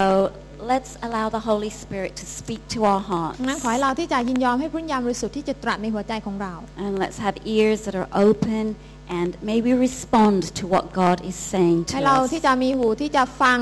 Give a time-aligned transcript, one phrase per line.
[0.00, 0.08] So
[0.72, 3.36] let's allow the Holy Spirit to speak to our hearts.
[3.38, 8.64] ดังนั้นขอให้เราที่จะยินยอมให้พระวิญญาณบริสุทธิ์ที่จะตรัสในหัวใจของเรา And let's have ears that are open
[9.18, 12.30] and may we respond to what God is saying ให้ to เรา us.
[12.32, 13.58] ที่จะมีหูที่จะฟัง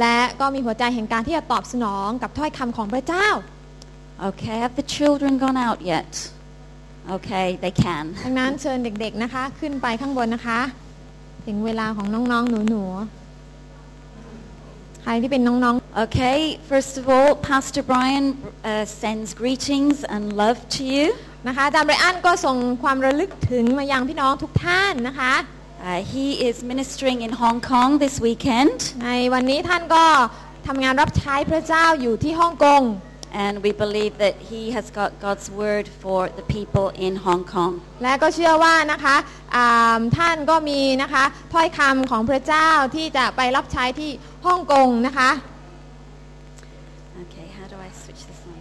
[0.00, 3.28] และก็มีหัวใจแห่งการที่จะตอบสนองกับถ้อยคำของพระเจ้า
[4.28, 6.12] Okay, have the children gone out yet?
[7.16, 8.04] Okay, they can.
[8.24, 10.60] ดังนั้นเชิญเด็กๆนะคะ ขึ้นไปข้างบนนะคะ
[11.46, 13.23] ถึงเวลาของน้องๆหนูๆ
[15.06, 16.38] ใครที่เป็นน้อง Okay,
[16.70, 18.26] first of all, Pastor Brian
[18.70, 21.06] uh, sends greetings and love to you.
[21.28, 25.34] ๆนะคะอาจารย์ไบรอันก็ส่งความระลึกถึงมายังพี่น้องทุกท่านนะคะ
[25.88, 30.04] Uh, he is ministering in Hong Kong this weekend, ในวันนี้ท่านก็
[30.66, 32.82] ทำงานรับใช้พระเจ้าอยู่ที่ฮ่องกง
[33.34, 37.72] and we believe that he has got God's word for the people in Hong Kong.
[38.02, 39.16] และก็เชื่อว่านะคะ
[39.56, 44.10] อ่าท่านก็มีนะคะถ้อยคำของพระเจ้าที่จะไปรับใช้ที่
[44.46, 45.30] ฮ่องกงนะคะ
[47.22, 48.60] Okay, how do I switch this on?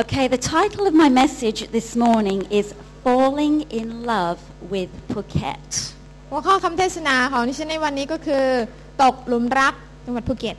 [0.00, 2.66] Okay, the title of my message this morning is
[3.04, 4.40] Falling in Love
[4.72, 5.70] with Phuket.
[6.30, 8.44] หัวข้อคำเทศนาของดิฉันในวันนี้ก็คือ
[9.02, 10.56] ตกหลุมรักจังหวัดภูเก็ต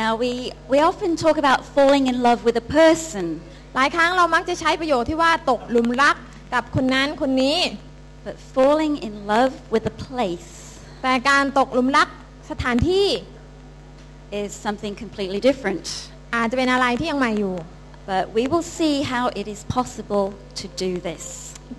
[0.00, 0.30] Now, we,
[0.72, 3.24] we often talk about falling in love with a person,
[3.74, 6.16] หลายครั้งเรามักจะใช้ประโยคที่ว่าตกหลุมรัก
[6.54, 7.56] กับคนนั้นคนนี้
[8.27, 10.51] but falling in love with a place
[11.03, 12.07] แต่การตกหลุมรัก
[12.51, 13.07] สถานที่
[14.41, 15.85] is something completely different.
[16.35, 17.55] อาจจะเป็นอะไรที่ยังใหม่อยู่
[18.11, 20.25] But we will see how it is possible
[20.59, 21.23] to do this.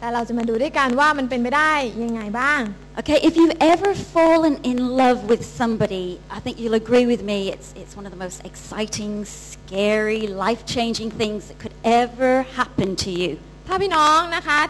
[0.01, 2.61] แต่เราจะมาดูด้วยกันว่ามันเป็นไปได้ยังไงบ้าง
[3.01, 7.39] Okay, if you've ever fallen in love with somebody, I think you'll agree with me,
[7.55, 13.11] it's, it's one of the most exciting, scary, life-changing things that could ever happen to
[13.21, 13.31] you.
[13.69, 14.61] ถ้าพี่น้องนะคะ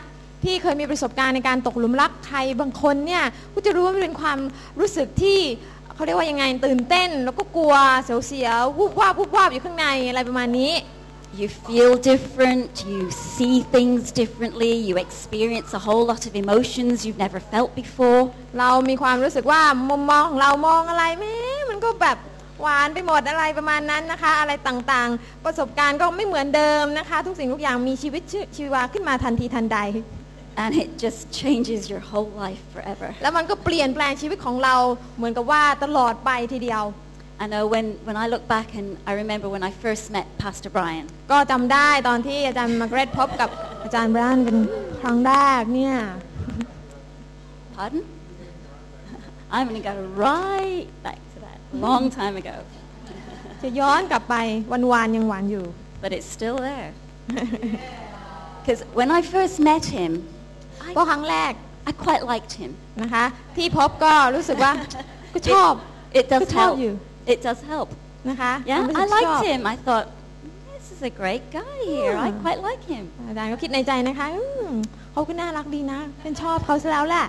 [0.44, 3.24] ที่เคยมีประสบการณ์ในการตกหลุมรักใครบางคนเนี่ย
[3.54, 4.40] ก็จะรู้ว่ามันเป็นความ
[4.80, 5.40] รู้สึกที่
[5.96, 7.74] เขาเรียกว่ายังไงตื่นเต้น แล้วก็กลัว
[8.04, 10.74] เสียวๆวูบวาบวูบวาบอยู่ข้างในอะไรประมาณนี้
[11.40, 13.02] You feel different, you
[13.36, 18.22] see things differently, you experience a whole lot of emotions you've never felt before.
[18.60, 21.36] เรามีความรู้สึกว่ามุมมองของเรามองอะไรแม้
[21.70, 22.18] มันก็แบบ
[22.62, 29.80] หวานไปหมดอะไรประมาณนั้นนะคะ อะไรต่างๆ ประสบการณ์ก็ไม่เหมือนเดิมนะคะ ทุกสิ่งทุกอย่างมีชีวิตชีชีวาขึ้นมาทันทีทันใด
[30.63, 33.09] And it just changes your whole life forever.
[33.23, 34.75] แล้วมันก็เปลี่ยนแปลงชีวิตของเรา
[35.17, 36.85] เหมือนกับว่าตลอดไปทีเดียว
[37.43, 40.71] I know when, when I look back and I remember when I first met Pastor
[40.77, 41.07] Brian.
[41.31, 43.51] ก็จำได้ตอนที่อาจารย์มาร์เกรตพบกับ
[43.83, 44.59] อาจารย์แบรนเป็น
[45.01, 45.97] ครั้งแรกเนี่ย
[47.77, 48.03] Pardon?
[49.55, 52.57] I'm going to go right back to that, long time ago.
[53.63, 54.35] จะย้อนกลับไป
[54.73, 55.67] วันวานยังหวานอยู่
[56.03, 56.91] But it's still there.
[58.59, 60.13] Because when I first met him,
[60.98, 61.52] ก็ครั้งแรก
[61.90, 62.72] I quite liked him.
[63.02, 63.26] นะคะ
[63.58, 64.72] ที่พบก็รู้สึกว่า
[65.34, 65.74] ก็ชอบ
[66.20, 66.76] It does Good help help.
[66.84, 66.92] you.
[67.34, 67.88] It does help.
[68.30, 69.60] นะคะ Yeah, รู้สึ I กชอบ liked him.
[69.74, 70.06] I thought,
[70.74, 72.14] this is a great guy here.
[72.26, 72.44] I Yeah.
[72.44, 73.04] quite like him.
[73.28, 74.72] อาจารย์ก็คิดในใจนะคะอืม
[75.12, 77.26] เขาก็น่ารักดีนะเป็นชอบเขาซะแล้วแหละ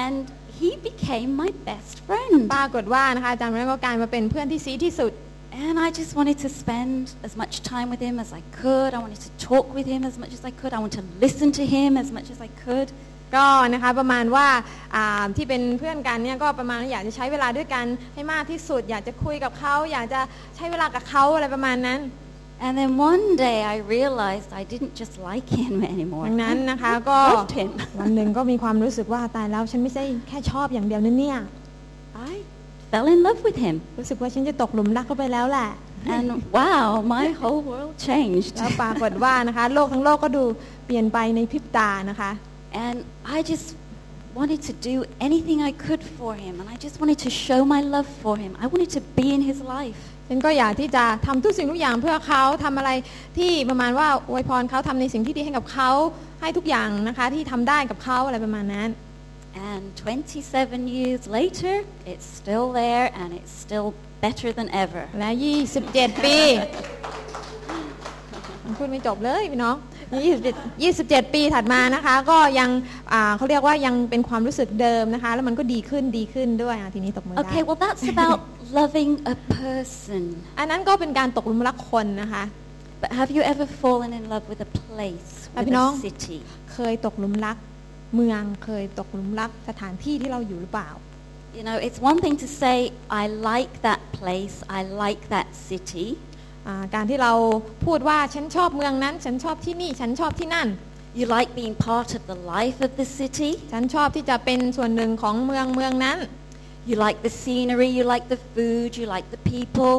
[0.00, 0.16] And
[0.58, 2.34] he became my best friend.
[2.54, 5.12] ปรากฏว่านะคะอาจารย์แบรนก็กลายมาเป็นเพื่อนที่ซีที่สุด
[5.62, 8.92] And I just wanted to spend as much time with him as I could.
[8.92, 10.72] I wanted to talk with him as much as I could.
[10.74, 12.88] I wanted to listen to him as much as I could.
[13.36, 14.46] ก็นะคะประมาณว่า
[14.94, 17.84] อ่าที่เป็นเพื่อนกันเนี่ยก็ประมาณว่าอยากจะใช้เวลาด้วยกัน
[18.14, 20.20] ให้มากที่สุด อยากจะคุยกับเขาอยากจะ
[20.56, 22.00] ใช้เวลากับเขาอะไรประมาณนั้น
[22.64, 26.24] And then one day I realized I didn't just like him anymore.
[26.26, 27.70] ดังนั้นนะคะก็ Loved him.
[28.00, 31.38] วันหนึ่งก็มีความรู้สึกว่าตายแล้วฉันไม่ใช่แค่ชอบอย่างเดียวนะเนี่ย
[32.32, 32.34] I
[32.94, 33.76] fell in love with him.
[33.98, 35.70] รู้สึกว่าฉันจะตกหลุมรักเข้าไปแล้วแหละ
[36.14, 36.26] And
[36.58, 38.54] wow, my whole world changed.
[38.58, 40.44] แล้วปรากฏว่านะคะโลกทั้งโลกก็ดู
[40.86, 42.30] เปลี่ยนไปในพริบตานะคะ
[42.86, 42.96] And
[43.36, 43.66] I just
[44.38, 44.96] wanted to do
[45.26, 46.54] anything I could for him.
[46.60, 48.52] And I just wanted to show my love for him.
[48.64, 50.00] I wanted to be in his life.
[50.28, 52.90] ฉันก็อยากที่จะทำทุกสิ่งทุกอย่างเพื่อเขาทำอะไร
[53.38, 55.90] ที่ประมาณว่าอวยพรเขาทำในสิ่งที่ดีให้กับเขา
[56.40, 58.88] ให้ทุกอย่างนะคะที่ทำได้กับเขาอะไรประมาณนั้น
[59.56, 65.02] And 27 years later, it's still there and it's still better than ever.
[65.18, 65.30] และ
[65.76, 66.38] 27 ปี
[68.78, 69.76] พูดไม่จบเลยพี่น้อง
[70.34, 72.70] 27 27 ปีถัดมานะคะ ก็ยัง
[73.12, 78.38] อ่าเขาเรียกว่ายังเป็นความรู้สึกเดิมนะคะ แล้วมันก็ดีขึ้นดีขึ้นด้วยอะทีนี้ตกมือได้ Okay, well, that's about
[78.80, 80.22] loving a person.
[80.58, 82.44] อันนั้นก็เป็นการตกหลุมรักคนนะคะ
[83.02, 85.90] But have you ever fallen in love with a place, with Have you know?
[85.98, 86.38] a city?
[86.72, 87.56] เคยตกหลุมรัก
[88.14, 90.90] เมืองเคยตกหลุมรักสถานที่ที่เราอยู่หรือเปล่า
[91.58, 92.76] You know, it's one thing to say,
[93.22, 96.06] I like that place, I like that city.
[96.66, 97.32] อ่าการที่เรา
[97.84, 100.68] พูดว่าฉันชอบเมืองนั้น ฉันชอบที่นี่ ฉันชอบที่นั่น
[101.18, 103.50] You like being part of the life of the city.
[103.72, 106.18] ฉันชอบที่จะเป็นส่วนหนึ่งของเมืองเมืองนั้น
[106.88, 109.94] You like the scenery, you like the food, you like the people.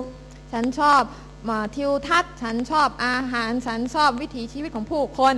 [0.51, 1.01] ฉันชอบ
[1.49, 5.35] มาทิวทัศน์ ฉันชอบอาหาร ฉันชอบวิถีชีวิตของผู้คน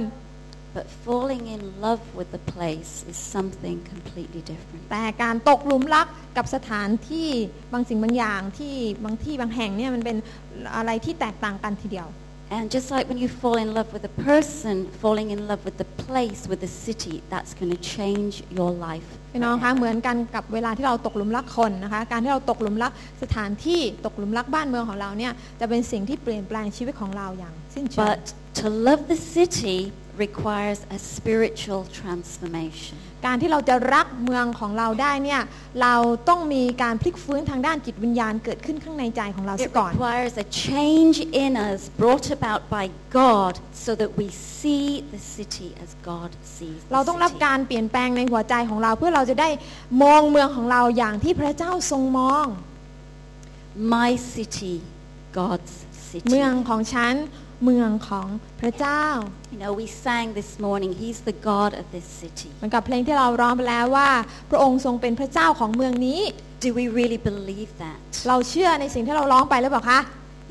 [0.75, 4.84] But falling in love with the place is something completely different.
[4.92, 7.30] แต่การตกหลุมรักกับสถานที่
[7.74, 8.75] บางสิ่งบางอย่างที่
[9.06, 10.18] บางที่บางแห่งเนี่ยมันเป็น
[10.75, 12.10] อะไรที่แตกต่างกันทีเดียว
[12.50, 15.78] And just like when you fall in love with a person, falling in love with
[15.84, 19.10] the place, with the city, that's going to change your life.
[19.34, 22.92] พี่น้องคะเหมือนกันกับเวลาที่เราตกหลุมรักคนนะคะ การที่เราตกหลุมรัก
[23.24, 28.24] สถานที่ตกหลุมรักบ้านเมืองของเราเนี่ยจะเป็นสิ่งที่เปลี่ยนแปลงชีวิตของเราอย่างสิ้นเชิง But
[28.60, 29.78] to love the city
[30.25, 32.96] requires a spiritual transformation.
[33.25, 35.42] การที่เราจะรักเมืองของเราได้เนี่ย
[35.81, 35.96] เรา
[36.30, 42.86] ต้องมีการพลิกฟื้นทางด้านจิตวิญญาณเกิดขึ้นข้างในใจของเรา It ซะก่อน requires a change in us brought about by
[43.19, 43.54] God
[43.86, 44.28] so that we
[44.60, 47.44] see the city as God sees เราต้อง the รับ city.
[47.46, 49.50] การเปลี่ยนแปลงในหัวใจของเราเพื่อเราจะได้
[50.04, 52.46] มองเมืองของเราอย่างที่พระเจ้าทรงมอง
[53.96, 54.75] My city,
[55.40, 55.74] God's
[56.10, 56.28] city.
[56.30, 57.16] เมืองของฉัน
[57.63, 58.27] เมืองของ
[58.62, 59.04] พระเจ้า
[59.54, 62.50] You know, we sang this morning, He's the God of this city.
[62.56, 64.09] เหมือนกับเพลงที่เราร้องไปแล้วว่า
[64.51, 66.21] พระองค์ทรงเป็นพระเจ้าของเมืองนี้
[66.65, 67.98] Do we really believe that?
[68.27, 70.01] เราเชื่อในสิ่งที่เราร้องไปหรือเปล่าคะ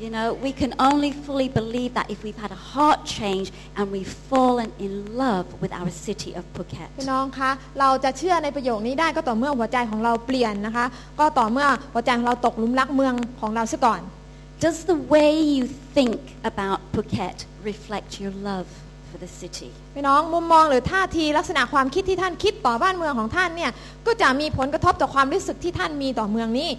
[0.05, 3.85] You know, we can only fully believe that if we've had a heart change and
[3.95, 6.89] we've fallen in love with our city of พี่ Phuket.
[7.11, 10.85] น้องคะ เราจะเชื่อในประโยคนี้ได้ก็ต่อเมื่อหัวใจของเราเปลี่ยนนะคะ
[11.19, 14.01] ก็ต่อเมื่อหัวใจของเราตกหลุมรักเมืองของเราซะก่อน
[14.64, 15.64] Does the way you
[15.96, 16.20] think
[16.50, 17.38] about Phuket
[17.70, 18.68] reflect your love
[19.10, 19.70] for the city?
[19.94, 23.70] พี่น้องมุมมองหรือท่าทีลักษณะความคิดที่ท่านคิดต่อบ้านเมืองของท่านเนี่ย
[24.06, 26.70] ก็จะมีผลกระทบต่อความรู้สึกที่ท่านมีต่อเมืองนี้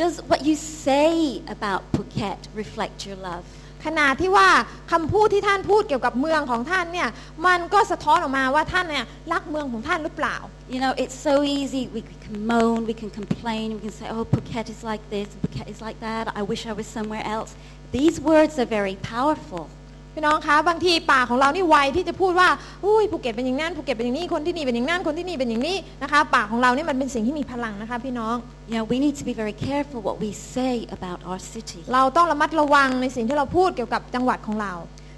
[0.00, 1.10] Does what you say
[1.56, 3.46] about Phuket reflect your love?
[3.85, 4.47] ขณะที่ว่า
[4.91, 7.09] คำพูดที่ท่านพูดเกี่ยวกับเมืองของท่านเนี่ย
[7.47, 10.37] มันก็สะท้อนออกมาว่าท่านเนี่ยรักเมืองของท่านหรือเปล่า
[10.73, 11.81] You know, it's so easy.
[11.95, 15.67] We can moan, we can complain, we can say, oh, Phuket is like this, Phuket
[15.73, 16.23] is like that.
[16.39, 17.51] I wish I was somewhere else.
[17.91, 19.69] These words are very powerful.
[20.15, 22.49] พี่น้องคะบางทีปากของเรานี่ไวที่จะพูดว่า
[22.85, 28.35] อุ้ยภูเก็ตเป็นอย่างนั้นภูเก็ตเป็นอย่างนี้คนที่นี่เป็นอย่างนั้นคนที่นี่เป็นอย่างนี้นะคะปากของเราเนี่ยมันเป็นสิ่งที่มีพลังนะคะพี่น้อง
[28.69, 31.81] You know, we need to be very careful what we say about our city.
[31.93, 34.73] เราต้องระมัดระวังในสิ่งที่เราพูดเกี่ยวกับจังหวัดของเรา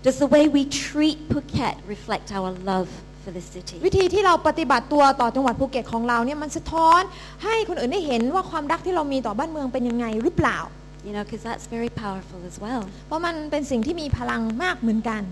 [0.06, 2.90] Does the way we treat Phuket reflect our love
[3.24, 3.78] for the city?
[3.88, 7.02] วิธีที่เราปฏิบัติตัวต่อจังหวัดภูเก็ตของเราเนี่ยมันสะท้อน
[7.44, 10.58] ให้คนอื่นได้เห็นว่าความรักที่เรามีต่อบ้านเมืองเป็นยังไงหรือเปล่า
[11.08, 12.82] You know, because that's very powerful as well.
[13.08, 15.24] เพราะมันเป็นสิ่งที่มีพลังมากเหมือนกัน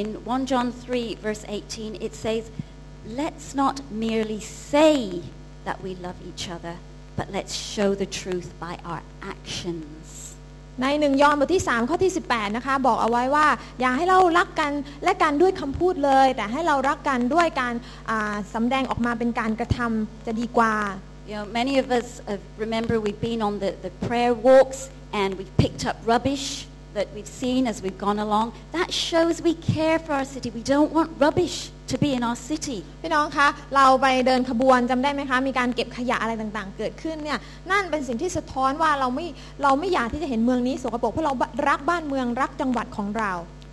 [0.00, 2.42] In 1 John 3, verse 18, it says,
[3.20, 4.40] Let's not merely
[4.72, 5.22] say
[5.66, 6.76] that we love each other,
[7.18, 9.02] but let's show the truth by our
[9.34, 10.04] actions.
[10.82, 13.46] ในหนึ่งยอห์นบทที่ 3 ข้อที่ 18 นะคะ บอกเอาไว้ว่า
[13.80, 14.72] อย่าให้เรารักกัน
[15.04, 17.74] และกันด้วยคำพูดเลย แต่ให้เรารักกันด้วยการ
[18.10, 20.74] อ่าสำแดงออกมาเป็นการกระทำจะดีกว่า
[21.29, 25.37] You know, many of us uh, remember we've been on the, the prayer walks and
[25.37, 28.53] we've picked up rubbish that we've seen as we've gone along.
[28.71, 30.49] That shows we care for our city.
[30.49, 32.79] We don't want rubbish to be in our city.
[33.01, 37.39] พี่น้องคะเราไปเดินขบวนจำได้ไหมคะ มีการเก็บขยะอะไรต่างๆ เกิดขึ้นเนี่ย
[37.71, 39.27] นั่นเป็นสิ่งที่สะท้อนว่าเราไม่
[39.63, 41.33] เราไม่อยากที่จะเห็นเมืองนี้สกปรกเพราะเรา
[41.69, 43.31] รักบ้านเมืองรักจังหวัดของเรา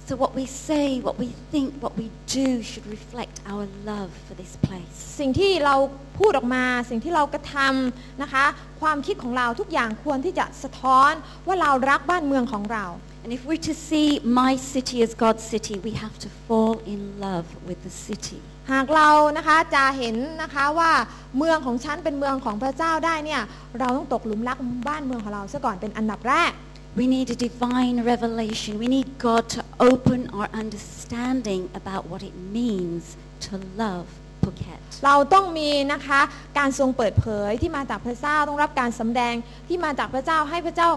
[0.09, 4.35] So what we say, what we think, what we do should reflect our love for
[4.41, 4.95] this place.
[5.19, 5.75] สิ่งที่เรา
[6.19, 8.45] พูดออกมา สิ่งที่เรากระทำนะคะ
[8.81, 11.11] ความคิดของเราทุกอย่างควรที่จะสะท้อน
[11.47, 12.85] ว่าเรารักบ้านเมืองของเรา
[13.23, 14.09] And if we're to see
[14.41, 18.39] my city as God's city, we have to fall in love with the city.
[18.71, 20.91] หากเรานะคะจะเห็นนะคะว่า
[21.37, 23.41] เมืองของฉันเป็นเมืองของพระเจ้าได้เนี่ย
[23.79, 26.53] เราต้องตกหลุมรักบ้านเมืองของเราซะก่อนเป็นอันดับแรก
[26.99, 28.71] We need a divine revelation.
[28.83, 29.59] We need God to
[29.90, 33.52] open our understanding about what it means to
[33.82, 34.06] love
[34.44, 34.80] Phuket.
[35.06, 36.20] เราต้องมีนะคะ
[36.58, 39.34] การทรงเปิดเผยที่มาจากพระเจ้าต้องรับการสำแดง
[39.68, 40.88] ที่มาจากพระเจ้าให้พระเจ้า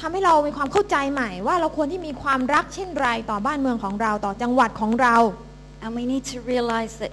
[0.00, 5.16] ทำให้เรามีความเข้าใจใหม่ ว่าเราควรที่มีความรักเช่นไรต่อบ้านเมืองของเราต่อจังหวัดของเรา
[5.82, 7.12] And we need to realize that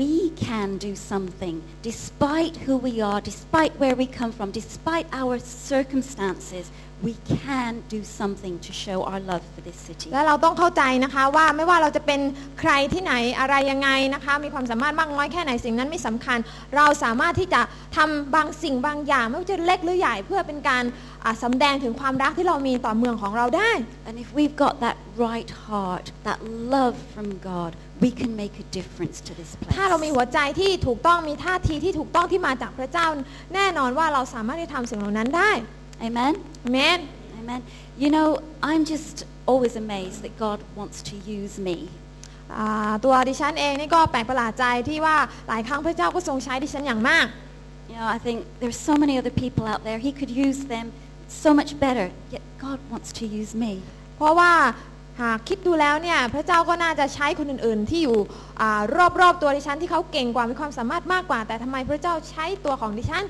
[0.00, 5.38] we can do something despite who we are, despite where we come from, despite our
[5.72, 6.70] circumstances.
[7.03, 10.07] We can do something to show our love for this city.
[10.13, 12.21] และเราต้องเข้าใจนะคะว่าไม่ว่าเราจะเป็น
[12.59, 16.37] ใครที่ไหนอะไรยังไงนะคะ มีความสามารถมากน้อยแค่ไหนสิ่งนั้นไม่สำคัญ
[16.75, 17.61] เราสามารถที่จะ
[17.97, 20.83] ทำบางสิ่งบางอย่าง ไม่ว่าจะเล็กหรือใหญ่เพื่อเป็นการ
[21.23, 23.71] อ่าสำแดงถึงความรักที่เรามีต่อเมืองของเราได้
[24.07, 26.39] And if we've got that right heart, that
[26.75, 27.71] love from God,
[28.03, 30.15] we can make a difference to this ถ้าเรามี place.
[30.15, 33.07] หัวใจที่ถูกต้องมีท่าทีที่ถูกต้องที่มาจากพระเจ้า
[33.53, 35.51] แน่นอนว่าเราสามารถที่ทำสิ่งเหล่านั้นได้
[36.07, 36.33] Amen?
[36.65, 36.99] อาเมน
[37.39, 37.61] Amen.
[38.03, 38.27] You know,
[38.69, 39.15] I'm just
[39.51, 41.77] always amazed that God wants to use me.
[42.57, 47.27] อ่าตัวดิฉันเองนี่ก็แปลกประหลาดใจที่ว่าหลายครั้งพระเจ้าก็ทรงใช้ดิฉันอย่างมาก
[47.89, 49.99] You know, I think there's so many other people out there.
[50.07, 50.85] He could use them
[51.43, 52.07] so much better.
[52.35, 53.73] Yet God wants to use me.
[54.17, 54.51] เพราะว่า
[55.21, 58.17] หากคิดดูแล้วเนี่ยพระเจ้าก็น่าจะใช้คนอื่นๆ ที่อยู่
[58.61, 58.81] อา
[59.21, 63.25] รอบๆตัวดิฉันที่เขาเก่งกว่ามีความสามารถมากกว่า แต่ทำไมพระเจ้าใช้ตัวของดิฉัน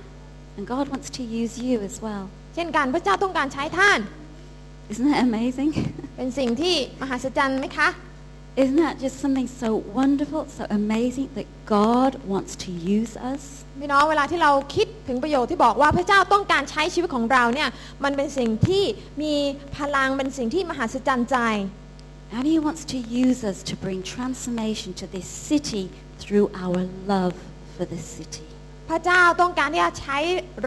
[0.58, 2.26] And God wants to use you as well.
[2.56, 4.00] เช่นกันพระเจ้าต้องการใช้ท่าน
[4.92, 5.72] Isn't that amazing?
[6.18, 7.90] เป็นสิ่งที่มหัศจรรย์ไหมคะ
[8.62, 9.70] Isn't that just something so
[10.00, 13.42] wonderful, so amazing that God wants to use us?
[13.80, 17.70] พี่น้องเวลาที่เราคิดถึงประโยชน์ที่บอกว่าพระเจ้าต้องการใช้ชีวิตของเราเนี่ย
[18.04, 18.84] มันเป็นสิ่งที่
[19.22, 19.34] มี
[19.78, 21.38] พลังเป็นสิ่งที่มหัศจรรย์ใจ
[22.36, 25.86] And He wants to use us to bring transformation to this city
[26.22, 26.82] through our
[27.14, 27.36] love
[27.76, 28.55] for the city.
[28.90, 30.18] พระเจ้าต้องการที่จะใช้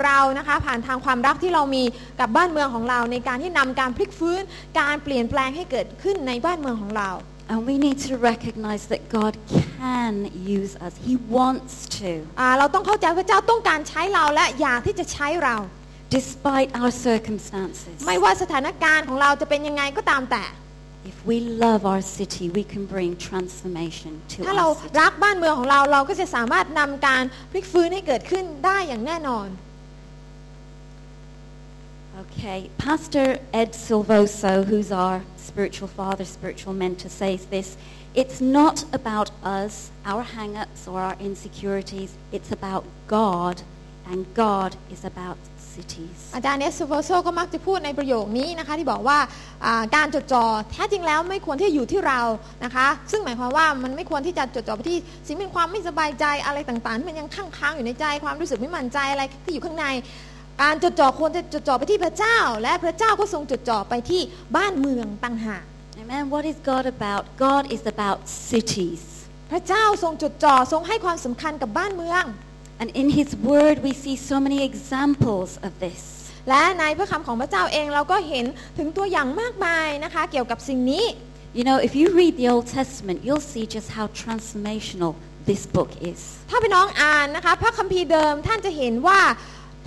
[0.02, 1.84] เรานะคะ ผ่านทางความรักที่เรามี
[2.20, 4.42] กับบ้านเมืองของเรา ในการที่นำการพลิกฟื้น
[4.80, 7.10] การเปลี่ยนแปลงให้เกิดขึ้นในบ้านเมืองของเรา
[7.50, 10.14] And we need to recognize that God can
[10.58, 10.92] use us.
[11.08, 12.10] He wants to,
[12.40, 15.56] อ่าเราต้องเข้าใจพระเจ้าต้องการใช้เราและอยากที่จะใช้เรา
[16.16, 17.96] despite our circumstances.
[18.06, 20.44] ไม่ว่าสถานการณ์ของเราจะเป็นยังไงก็ตามแต่
[21.11, 24.97] If we love our city, we can bring transformation to ถ้าเรา our city.
[25.01, 29.49] รักบ้านเมืองของเราเราก็จะสามารถนำการพลิกฟื้นให้เกิดขึ้นได้อย่างแน่นอน
[32.23, 37.75] Okay, Pastor Ed Silvoso, who's our spiritual father, spiritual mentor, says this
[38.13, 42.11] It's not about us, our hang ups, or our insecurities.
[42.31, 43.63] It's about God,
[44.05, 45.37] and God is about
[45.78, 46.18] cities.
[46.36, 49.18] อาจารย์เนสซูเวอร์โซก็มักจะพูดในประโยคนี้นะคะที่บอกว่า
[49.64, 52.20] อ่าการจดจ่อแท้จริงแล้วไม่ควรที่จะอยู่ที่เรา
[52.64, 59.86] นะคะ ซึ่งหมายความว่ามันไม่ควรที่จะจดจ่อไปที่สิ่งเป็นความไม่สบายใจอะไรต่างๆที่มันยังค้างค้างๆอยู่ในใจความรู้สึกไม่มั่นใจอะไรที่อยู่ข้างใน
[60.62, 64.22] การจดจ่อควรจะจดจ่อไปที่พระเจ้า และพระเจ้าก็ทรงจดจ่อไปที่
[64.56, 65.64] บ้านเมืองต่างหาก
[66.02, 66.24] Amen.
[66.34, 67.22] What is God about?
[67.46, 68.18] God is about
[68.50, 69.02] cities.
[69.50, 72.24] พระเจ้าทรงจดจ่อทรงให้ความสำคัญกับบ้านเมือง
[72.81, 76.01] And in His Word, we see so many examples of this.
[76.49, 78.45] และในพระคำของพระเจ้าเองเราก็เห็น
[78.77, 81.05] ถึงตัวอย่างมากมายนะคะ เกี่ยวกับสิ่งนี้
[81.57, 85.13] You know, if you read the Old Testament, you'll see just how transformational
[85.49, 86.19] this book is.
[86.49, 89.19] ถ้าพี่น้องอ่านนะคะพระคัมภีร์เดิมท่านจะเห็นว่า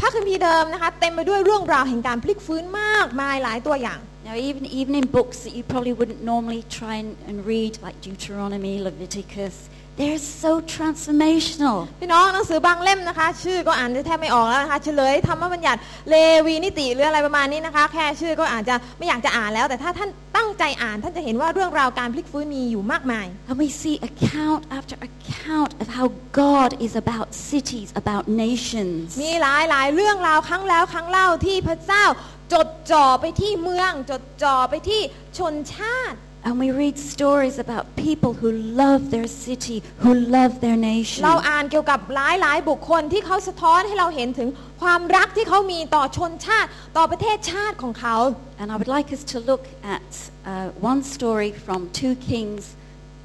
[0.00, 7.36] พระคัมภีร์เดิมนะคะ เต็มไปด้วยเรื่องราวแห่งการพลิกฟื้นมากมายหลายตัวอย่าง Now, even, even in books that you probably wouldn't normally try and, and
[7.52, 9.56] read, like Deuteronomy, Leviticus,
[9.97, 11.77] they're so transformational.
[12.01, 15.79] พี่น้องหนังสือบางเล่มนะคะ ชื่อก็อ่านแทบไม่ออกแล้วนะคะเฉลยธรรมบัญญัติ
[16.09, 26.07] เลวีนิติหรืออะไรประมาณนี้นะคะ แค่ชื่อก็อาจจะไม่อยากจะอ่านแล้ว แต่ถ้าท่านตั้งใจอ่านท่านจะเห็นว่าเรื่องราวการพลิกฟื้นมีอยู่มากมาย And we see account after account of how
[26.41, 29.07] God is about cities, about nations.
[29.23, 32.05] มีหลายหลายเรื่องราวครั้งแล้วครั้งเล่าที่พระเจ้า
[32.53, 35.01] จดจ่อไปที่เมือง จดจ่อไปที่
[35.37, 41.21] ชนชาติ And we read stories about people who love their city, who love their nation.
[41.25, 44.49] เราอ่านเกี่ยวกับหลายหลายบุคคลที่เขาสะท้อนให้เราเห็นถึง
[44.81, 48.17] ความรักที่เขามีต่อชนชาติต่อประเทศชาติของเขา
[48.59, 49.63] And I would like us to look
[49.95, 50.09] at
[50.51, 52.63] uh, one story from 2 Kings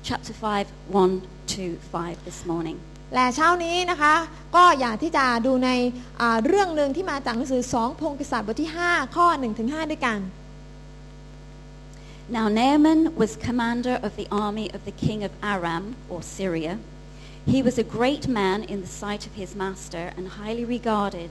[0.09, 1.23] chapter 5, 1
[1.55, 2.79] to 5 this morning.
[3.15, 4.15] และเช้านี้นะคะ
[4.57, 5.71] ก็อยากที่จะดูใน
[6.21, 10.19] อ่าเรื่องหนึ่งที่มาจากหนังสือสองพงศ์กษัตริย์บทที่ 5 ข้อ1ถึง5ด้วยกัน
[12.29, 16.81] Now Naaman was commander of the army of the king of Aram, or Syria.
[17.47, 21.31] He was a great man in the sight of his master and highly regarded,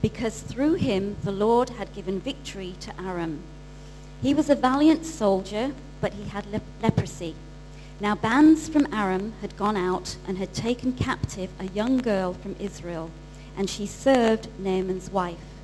[0.00, 3.40] because through him the Lord had given victory to Aram.
[4.22, 7.34] He was a valiant soldier, but he had lep- leprosy.
[7.98, 12.54] Now bands from Aram had gone out and had taken captive a young girl from
[12.60, 13.10] Israel,
[13.56, 15.58] and she served Naaman's wife.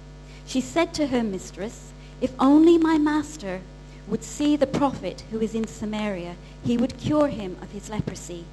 [0.44, 3.60] She said to her mistress, If only my master
[4.07, 8.45] would see the prophet who is in Samaria, he would cure him of his leprosy.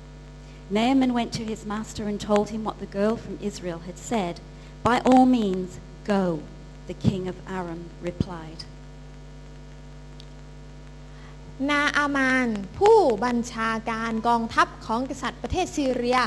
[0.70, 4.40] Naaman went to his master and told him what the girl from Israel had said.
[4.82, 6.42] By all means, go,
[6.86, 8.64] the king of Aram replied.
[11.70, 16.18] นาอามาน ผู้บัญชาการกองทัพของกษัตริย์ประเทศซีเรีย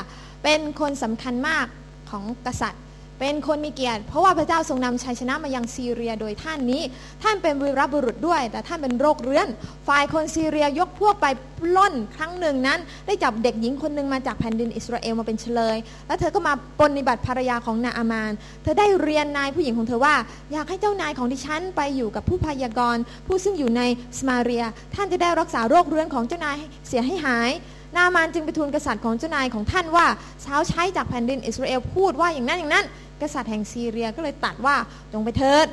[0.42, 1.66] เป็นคนสำคัญมาก
[2.10, 2.81] ของกษัตริย์
[3.19, 6.81] เป็นคนมีเกียรติ เพราะว่าพระเจ้าทรงนำชัยชนะมายังซีเรียโดยท่านนี้
[7.23, 9.47] ท่านเป็นวีรบุรุษด้วย แต่ท่านเป็นโรคเรื้อน
[9.87, 11.25] ฝ่ายคนซีเรียยกพวกไป
[11.59, 15.77] ปล้นครั้งหนึ่งนั้น ได้จับเด็กหญิงคนหนึ่งมาจากแผ่นดินอิสราเอลมาเป็นเฉลย
[16.07, 18.31] แล้วเธอก็มาปนนิบัติภรรยาของนาอามาน
[18.63, 20.15] เธอได้เรียนนายผู้หญิงของเธอว่า
[20.53, 23.81] อยากให้เจ้านายของดิฉันไปอยู่กับผู้พยากรณ์ผู้ซึ่งอยู่ใน
[24.19, 24.63] สมาเรีย
[24.95, 26.55] ท่านจะได้รักษาโรคเรื้อนของเจ้านาย
[26.87, 27.51] เสียให้หาย
[27.97, 30.05] นามานจึงไปทูลกษัตริย์ของเจ้านายของท่านว่า
[30.45, 32.85] สาวใช้จากแผ่นดินอิสราเอลพูดว่าอย่างนั้นอย่างนั้น
[33.21, 34.75] กษัตริย์แห่งซีเรียก็เลยตัดว่า
[35.13, 35.67] จงไปเถิด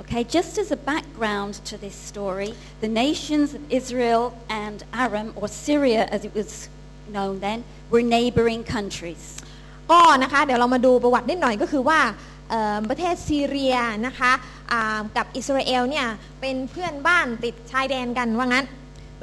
[0.00, 5.46] Okay, just as a background to this story, the nations of Israel and Aram, or
[5.46, 6.68] Syria as it was
[7.14, 9.24] known then, were neighboring countries.
[9.92, 12.00] ก็นะคะเดี๋ยวเรามาดูประวัตินิดหน่อยก็คือว่า
[12.50, 13.74] เอ่อประเทศซีเรีย
[14.06, 14.32] นะคะ
[14.72, 16.06] อ่ากับอิสราเอลเนี่ย
[16.40, 18.66] เป็นเพื่อนบ้านติดชายแดนกันว่างั้น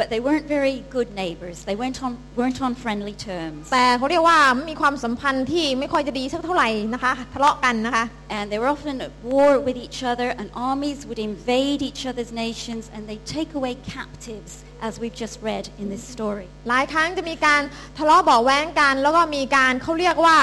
[0.00, 1.56] But they weren't very good neighbors.
[1.64, 3.62] They weren't on, weren't on friendly terms.
[3.72, 8.04] แต่เขาเรียกว่ามีความสัมพันธ์ที่ไม่ค่อยจะดีสักเท่าไหร่นะคะทะเลาะกันนะคะ
[8.36, 12.32] And they were often at war with each other, and armies would invade each other's
[12.44, 14.52] nations and they take away captives,
[14.86, 16.46] as we've just read in this story.
[16.68, 17.62] หลายครั้งจะมีการ
[17.98, 20.36] ทะเลาะเบาะแว้งกัน แล้วก็มีการเขาเรียกว่า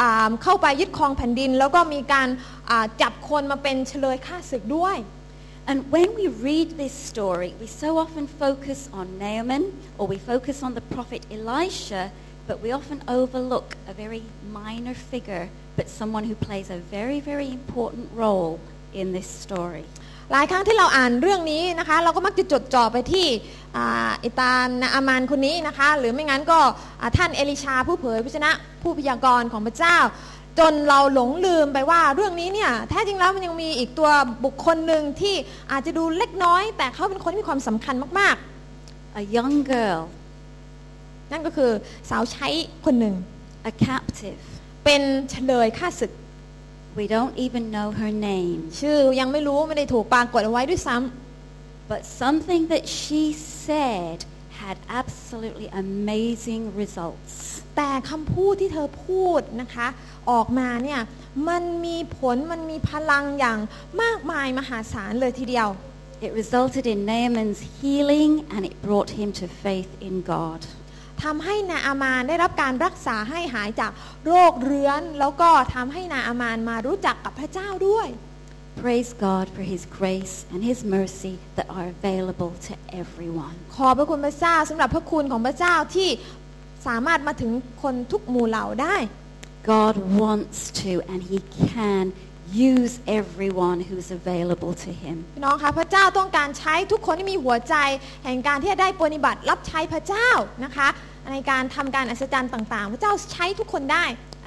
[0.00, 2.28] อ่าเข้าไปยึดครองแผ่นดิน แล้วก็มีการ
[2.70, 4.96] อ่าจับคนมาเป็นเฉลยฆ่าศึกด้วย
[5.68, 9.64] And when we read this story, we so often focus on Naaman
[9.98, 12.12] or we focus on the prophet Elisha,
[12.46, 17.48] but we often overlook a very minor figure, but someone who plays a very, very
[17.50, 18.60] important role
[18.94, 19.84] in this story.
[20.32, 23.26] หลายครั้งที่เราอ่านเรื่องนี้นะคะ เราก็มักจะจดจ่อไปที่
[23.76, 26.58] อ่าอิตานาอามานคนนี้นะคะ หรือไม่งั้นก็
[27.00, 29.98] อ่าท่านเอลิชาผู้เผยพระชนะผู้พยากรณ์ของพระเจ้า
[30.59, 34.09] จนเราหลงลืมไปว่าเรื่องนี้เนี่ยแท้จริงแล้วมันยังมีอีกตัว
[34.45, 35.35] บุคคลหนึ่งที่
[35.71, 38.37] อาจจะดูเล็กน้อย แต่เขาเป็นคนที่มีความสำคัญมาก
[39.21, 40.01] A young girl,
[40.67, 41.71] ๆนั่นก็คือ
[42.09, 42.47] สาวใช้
[42.85, 43.15] คนหนึ่ง
[43.71, 44.41] a captive.
[44.85, 46.11] เป็นเฉลยฆ่าศึก
[46.97, 53.23] We don't even know her name, ชื่อยังไม่รู้ไม่ได้ถูกปรากฏเอาไว้ด้วยซ้ำ but something that she
[53.65, 54.17] said
[54.61, 57.33] had absolutely amazing results.
[57.75, 59.87] แต่คำพูดที่เธอพูดนะคะ
[60.31, 61.01] ออกมาเนี่ย
[61.49, 63.59] มันมีผลมันมีพลังอย่าง
[64.01, 65.69] มากมายมหาศาลเลยทีเดียว
[66.27, 70.61] It resulted in Naaman's healing and it brought him to faith in God.
[71.23, 73.91] ทำให้นาอามานได้รับการรักษาให้หายจาก
[74.27, 78.07] โรคเรื้อน แล้วก็ทำให้นาอามานมารู้จักกับพระเจ้าด้วย
[78.83, 83.55] Praise God for his grace and his mercy that are available to everyone.
[83.75, 86.09] ขอบพระคุณพระเจ้าสำหรับพระคุณของพระเจ้าที่
[86.87, 87.51] สามารถมาถึง
[87.83, 88.97] คนทุกหมู่เหล่าได้
[89.75, 91.39] God wants to and he
[91.71, 92.05] can
[92.71, 95.17] use everyone who's available to him.
[95.35, 97.75] พี่น้องคะพระเจ้าต้องการใช้ทุกคนที่มีหัวใจ
[98.23, 100.29] แห่งการที่จะได้ปฏิบัติรับใช้พระเจ้า
[100.63, 100.87] นะคะ
[101.33, 104.05] ในการทำการอัศจรรย์ต่างๆ พระเจ้าใช้ทุกคนได้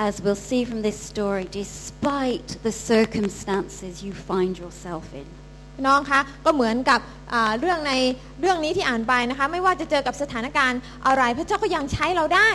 [0.09, 5.26] As we'll see from this story, despite the circumstances you find yourself in.
[5.74, 7.00] พี่น้องคะก็เหมือนกับ
[7.32, 7.92] อ่าเรื่องใน
[8.40, 12.50] เรื่องนี้ที่อ่านไปนะคะ ไม่ว่าจะเจอกับสถานการณ์อะไร พระเจ้าก็ยังใช้เราได้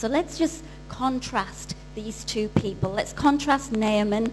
[0.00, 0.58] So let's just
[1.00, 2.88] contrast these two people.
[2.98, 4.24] Let's contrast Naaman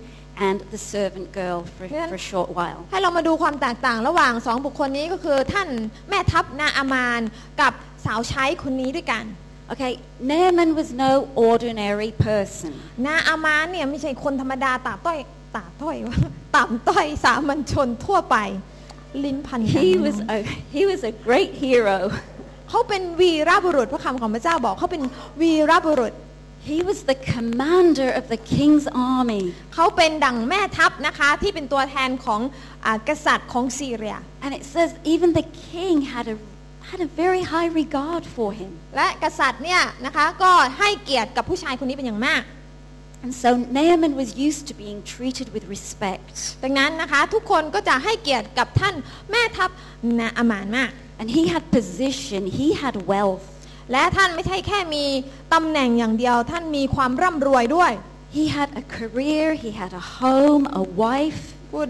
[0.48, 2.08] and the servant girl for, Yeah.
[2.12, 2.80] for a short while.
[2.92, 5.70] ให้เรามาดูความแตกต่างระหว่างสองบุคคลนี้ก็คือท่าน
[6.10, 7.22] แม่ทัพนาอามาน
[7.62, 7.74] กับ
[8.06, 9.26] สาวใช้คนนี้ด้วยกัน
[9.74, 9.94] Okay,
[10.32, 11.12] Naaman was no
[11.50, 12.72] ordinary person.
[13.06, 15.18] นาอามานเนี่ยไม่ใช่คนธรรมดาตาต้อย
[15.56, 16.18] ตาต้อยวะ
[16.56, 18.38] ต่ำต้อยสามัญชนทั่วไป
[19.24, 20.38] ลิ้นพันกัน He was a,
[20.76, 21.98] he was a great hero.
[22.70, 25.04] เขาเป็นวีรบุรุษพระคำของพระเจ้าบอกเขาเป็น
[25.42, 26.14] วีรบุรุษ
[26.72, 29.44] He was the commander of the king's army.
[29.76, 32.42] เขาเป็นดั่งแม่ทัพนะคะที่เป็นตัวแทนของ
[32.86, 36.36] อากษัตริย์ของซีเรีย And it says even the king had a,
[36.90, 38.72] had a very high regard for him.
[38.96, 42.42] และกษัตริย์เนี่ยนะคะก็ให้เกียรติกับผู้ชายคนนี้เป็นอย่างมาก
[43.24, 46.34] And so Naaman was used to being treated with respect.
[46.64, 48.96] ดังนั้นนะคะทุกคนก็จะให้เกียรติกับท่าน
[49.32, 49.70] แม่ทัพ
[50.20, 53.46] นาอามานมาก And he had position, he had wealth.
[53.92, 55.06] และท่านไม่ใช่แค่มี
[55.54, 57.92] ตำแหน่งอย่างเดียว ท่านมีความร่ำรวยด้วย
[58.38, 61.42] He had a career, he had a home, a wife.
[61.72, 61.86] พูด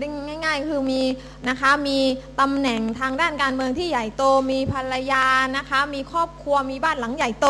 [0.46, 1.02] ง่ายๆคือมี
[1.50, 1.98] นะคะมี
[2.42, 5.26] ตำแหน่งทางด้านการเมืองที่ใหญ่โตมีภรรยา
[5.58, 7.48] นะคะมีครอบครัวมีบ้านหลังใหญ่โต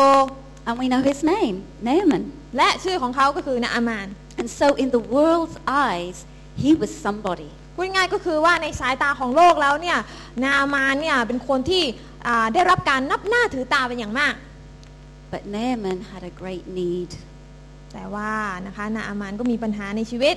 [0.66, 1.56] And we know his name,
[1.88, 2.39] Naaman.
[2.56, 4.06] และชื่อของเขาก็คือนาอามาน
[4.40, 5.56] And so in the world's
[5.88, 6.16] eyes,
[6.62, 7.50] he was somebody.
[7.74, 9.98] พูดง่ายๆก็คือว่าในสายตาของโลกแล้วเนี่ย
[10.42, 11.82] นาอามานเนี่ยเป็นคนที่
[12.26, 14.34] อ่าได้รับการนับหน้าถือตาเป็นอย่างมาก
[15.32, 17.10] But Naaman had a great need.
[17.92, 18.32] แต่ว่า
[18.66, 20.36] นะคะนาอามานก็มีปัญหาในชีวิต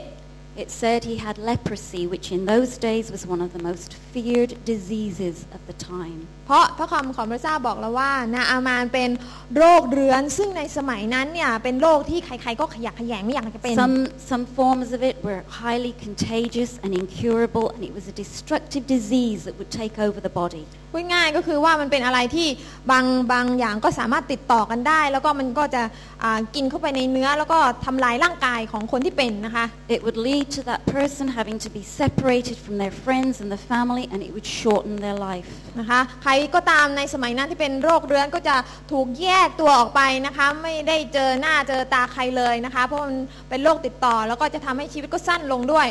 [0.64, 4.54] It said he had leprosy, which in those days was one of the most feared
[4.66, 6.28] diseases of the time.
[6.46, 9.10] เพราะพระคำของพระเจ้าบอกเราว่านาอามานเป็น
[9.58, 13.98] โรคเรื้อนซึ่งในสมัยนั้นเนี่ยเป็นโรคที่ใครๆก็ขยักขยงไม่อยากจะเป็น Some,
[14.32, 19.40] some forms of it were highly contagious and incurable, and it was a destructive disease
[19.46, 20.66] that would take over the body.
[20.92, 22.48] พูดง่ายก็คือว่ามันเป็นอะไรที่
[22.92, 25.84] บางบางอย่างก็สามารถติดต่อกันได้ แล้วก็มันก็จะ
[26.24, 33.62] อ่ากินเข้าไปในเนื้อแล้วก็ทำลายร่างกายของคนที่เป็นนะคะ It would lead to that person having to be separated from their friends and the
[33.72, 35.50] family, and it would shorten their life.
[35.80, 38.56] นะคะใครก็ตามในสมัยนั้นที่เป็นโรคเรื้อนก็จะ
[38.92, 43.18] ถูกแยกตัวออกไปนะคะ ไม่ได้เจอหน้าเจอตาใครเลยนะคะ เพราะมัน
[43.50, 45.90] เป็นโรคติดต่อ แล้วก็จะทำให้ชีวิตก็สั้นลงด้วย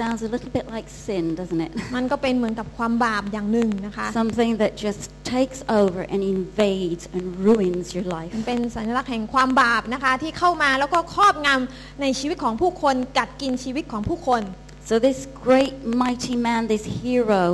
[0.00, 1.72] sounds a little bit like sin, doesn't it?
[1.96, 5.02] มันก็เป็นเหมือนกับความบาปอย่างหนึ่งนะคะ Something that just
[5.34, 8.30] takes over and invades and ruins your life.
[8.36, 14.42] มันเป็นสัญลักษณ์แห่งความบาปนะคะที่เข้ามาแล้วก็ครอบงำในชีวิตของผู้คนกัดกินชีวิตของผู้คน
[14.90, 17.44] So this great mighty man, this hero,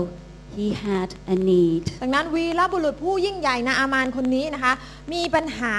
[0.57, 1.85] he had a need.
[2.03, 4.73] ดังนั้นวีรบุรุษผู้ยิ่งใหญ่นาอามานคนนี้นะคะ
[5.13, 5.75] มีปัญหา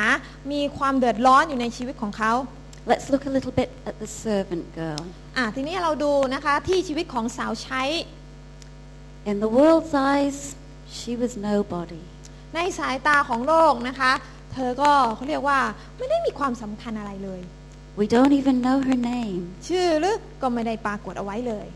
[0.52, 2.34] มีความเดือดร้อนอยู่ในชีวิตของเขา
[2.92, 5.02] Let's look a little bit at the servant girl.
[5.38, 7.84] อะทีนี้เราดูนะคะที่ชีวิตของสาวใช้
[9.30, 10.38] In the world's eyes,
[10.98, 12.04] she was nobody.
[12.56, 14.12] ในสายตาของโลกนะคะ
[14.54, 15.60] เธอก็เขาเรียกว่า
[15.98, 17.42] ไม่ได้มีความสำคัญอะไรเลย
[18.00, 19.42] We don't even know her name.
[19.68, 21.68] ชื่อหรือก็ไม่ได้ปรากฏเอาไว้เลย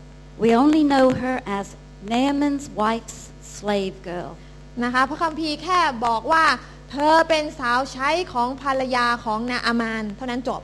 [0.42, 1.66] We only know her as
[2.10, 4.30] Naaman's wife's slave girl.
[4.84, 6.44] นะคะพระคัมภีร์แค่บอกว่า
[6.90, 10.62] เธอเป็นสาวใช้ของภรรยาของนาอามาน เท่านั้นจบ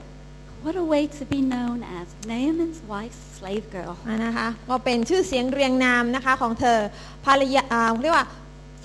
[0.65, 3.93] What a way to be known as Naaman's wife's slave girl.
[4.09, 6.79] อะนะคะก็เป็นชื่อเสียงเรียงนามนะคะของเธอ
[7.27, 8.27] ภรรยาอ่าเรียกว่า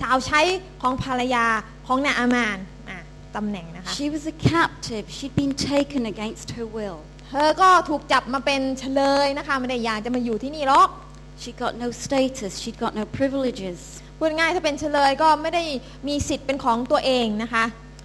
[0.00, 0.40] สาวใช้
[0.82, 1.46] ของภรรยา
[1.86, 2.56] ของนาอามาน
[2.88, 2.98] อะ
[3.36, 5.04] ตำแหน่งนะคะ She was a captive.
[5.16, 6.98] She'd been taken against her will.
[7.28, 10.88] เธอก็ถูกจับมาเป็นเฉลยนะคะไม่ได้อยากจะมาอยู่ที่นี่หรอก
[11.42, 12.52] She got no status.
[12.62, 13.78] She'd got no privileges.
[14.18, 15.64] พูดง่ายๆถ้าเป็นเฉลยก็ไม่ได้
[16.08, 17.64] มีสิทธิ์เป็นของตัวเองนะคะ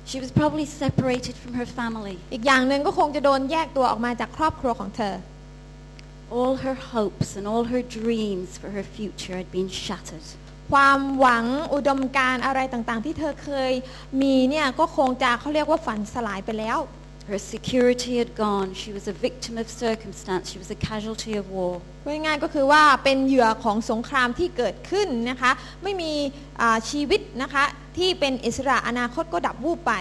[0.10, 2.16] She was probably separated from her family.
[2.34, 5.16] อีกอย่างหนึ่งก็คงจะโดนแยกตัวออกมาจากครอบครัวของเธอ
[6.38, 10.28] All her hopes and all her dreams for her future had been shattered.
[10.72, 13.72] ความหวังอุดมการณ์อะไรต่างๆ ที่เธอเคย
[14.22, 16.78] มีเนี่ยก็คงจะเขาเรียกว่าฝันสลายไปแล้ว
[17.30, 18.74] Her security had gone.
[18.74, 20.50] She was a victim of circumstance.
[20.52, 21.74] She was a casualty of war.
[22.04, 25.52] พูดง่ายๆก็คือว่าเป็นเหยื่อของสงครามที่เกิดขึ้นนะคะ
[25.84, 26.14] ไม่มี
[26.62, 27.64] อ่าชีวิตนะคะ
[27.98, 29.94] ที่เป็นอิสระอนาคตก็ดับวูบไป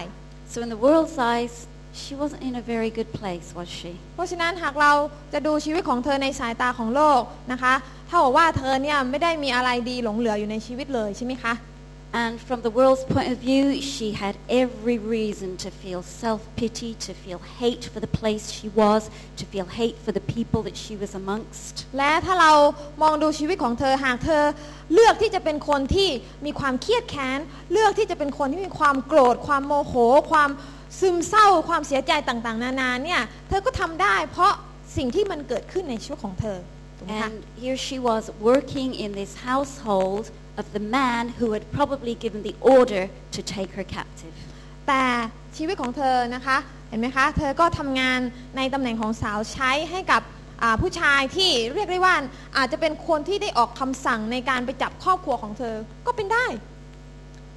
[0.51, 1.55] So in the world's eyes,
[2.01, 3.93] she wasn't in a very good place, was she?
[4.15, 4.93] เพราะฉะนั้นหากเรา
[5.33, 7.73] จะดูชีวิตของเธอในสายตาของโลกนะคะ
[8.07, 11.53] เท่ากับว่าเธอเนี่ยไม่ได้มีอะไรดีหลงเหลืออยู่ในชีวิตเลยใช่ไหมคะ
[12.24, 17.12] And from the world's point of view, she had every reason to feel self-pity, to
[17.12, 19.10] feel hate for the place she was,
[19.40, 21.74] to feel hate for the people that she was amongst.
[21.98, 22.52] และถ้าเรา
[23.02, 24.44] มองดูชีวิตของเธอหากเธอ
[24.94, 26.08] เลือกที่จะเป็นคนที่
[26.44, 27.38] มีความเครียดแค้น
[27.72, 29.94] เลือกที่จะเป็นคนที่มีความโกรธ ความโมโห
[30.30, 30.50] ความ
[31.00, 34.52] ซึมเศร้า ความเสียใจต่างๆ นานาเนี่ยเธอก็ทำได้เพราะ
[34.96, 36.58] สิ่งที่มันเกิดขึ้นในชีวิตของเธอ
[36.98, 40.24] ถูกไหมคะ And here she was working in this household
[40.61, 43.03] of the man who had probably given the order
[43.35, 44.35] to take her captive.
[44.87, 45.03] แต่
[45.57, 46.57] ชีวิตของเธอนะคะ
[46.89, 48.19] เห็นไหมคะเธอก็ทำงาน
[48.57, 50.21] ในตำแหน่งของสาวใช้ให้กับ
[50.81, 52.15] ผู้ชายที่เรียกได้ว่า
[52.57, 55.75] อาจจะเป็นคนที่ได้ออกคำสั่งในการไปจับครอบครัวของเธอ
[56.07, 56.45] ก็เป็นได้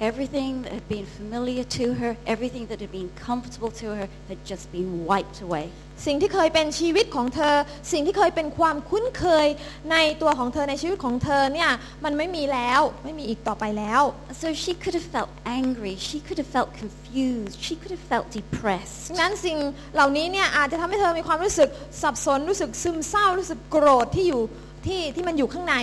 [0.00, 4.38] Everything that had been familiar to her, everything that had been comfortable to her, had
[4.44, 5.66] just been wiped away.
[6.06, 7.54] สิ่งที่เคยเป็นชีวิตของเธอ
[7.92, 9.46] สิ่งที่เคยเป็นความคุ้นเคย
[9.92, 11.70] ในตัวของเธอในชีวิตของเธอเนี่ย
[12.04, 14.02] มันไม่มีแล้วไม่มีอีกต่อไปแล้ว
[14.42, 18.26] So she could have felt angry, she could have felt confused, she could have felt
[18.40, 19.02] depressed.
[19.10, 19.58] ดังนั้นสิ่ง
[19.94, 21.68] เหล่านี้เนี่ยอาจจะทำให้เธอมีความรู้สึก
[22.02, 24.42] สับสนรู้สึกซึมเศร้า รู้สึกโกรธที่อยู่
[24.86, 25.76] ที่ที่มันอยู่ข้างใน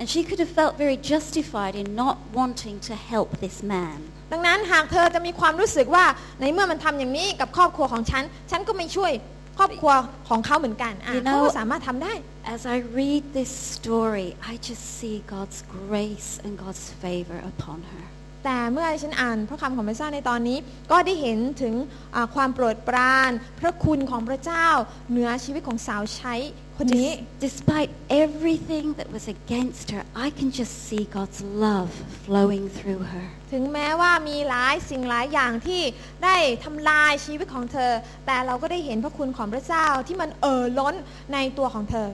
[0.00, 3.98] And she could have felt very justified in not wanting to help this man.
[4.32, 6.04] ดังนั้นหากเธอจะมีความรู้สึกว่า
[6.40, 9.12] ในเมื่อมันทำอย่างนี้กับครอบครัวของฉัน ฉันก็ไม่ช่วย
[9.58, 9.92] ครอบครัว
[10.28, 12.12] ของเขาเหมือนกันอ่ะ You know- เขาก็สามารถทำได้
[12.54, 18.04] As I read this story, I just see God's grace and God's favor upon her.
[18.45, 20.57] แต่เมื่อฉันอ่านพระคำของพระเจ้าในตอนนี้
[20.91, 21.73] ก็ได้เห็นถึง
[22.15, 24.67] อ่าความโปรดปราน พระคุณของพระเจ้า
[25.11, 26.35] เหนือชีวิตของสาวใช้
[26.77, 27.89] คนนี้ Des- despite
[28.23, 31.91] everything that was against her, I can just see God's love
[32.25, 33.25] flowing through her.
[33.53, 35.81] ถึงแม้ว่ามีหลายสิ่งหลายอย่างที่
[36.23, 37.91] ได้ทำลายชีวิตของเธอ
[38.25, 40.95] แต่เราก็ได้เห็นพระคุณของพระเจ้าที่มันเอ่อล้น
[41.33, 42.09] ในตัวของเธอ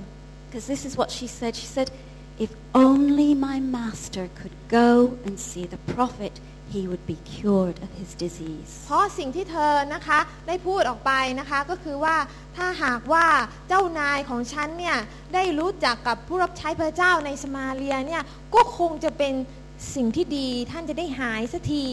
[0.46, 1.54] Because this is what she said.
[1.62, 1.88] She said,
[2.46, 2.52] If
[2.88, 4.90] only my master could go
[5.26, 6.34] and see the prophet,
[6.74, 8.72] he would be cured of his disease.
[8.86, 12.18] เพราะสิ่งที่เธอนะคะได้พูดออกไปนะคะก็คือว่า
[12.58, 13.26] ถ้าหากว่า
[13.68, 14.98] เจ้านายของฉันเนี่ย
[15.34, 18.24] ได้รู้จักกับผู้รับใช้พระเจ้าในสมาเรียเนี่ย
[18.56, 19.34] ก็คงจะเป็น
[19.96, 21.86] สิ่งที่ดีท่านจะได้หายสักที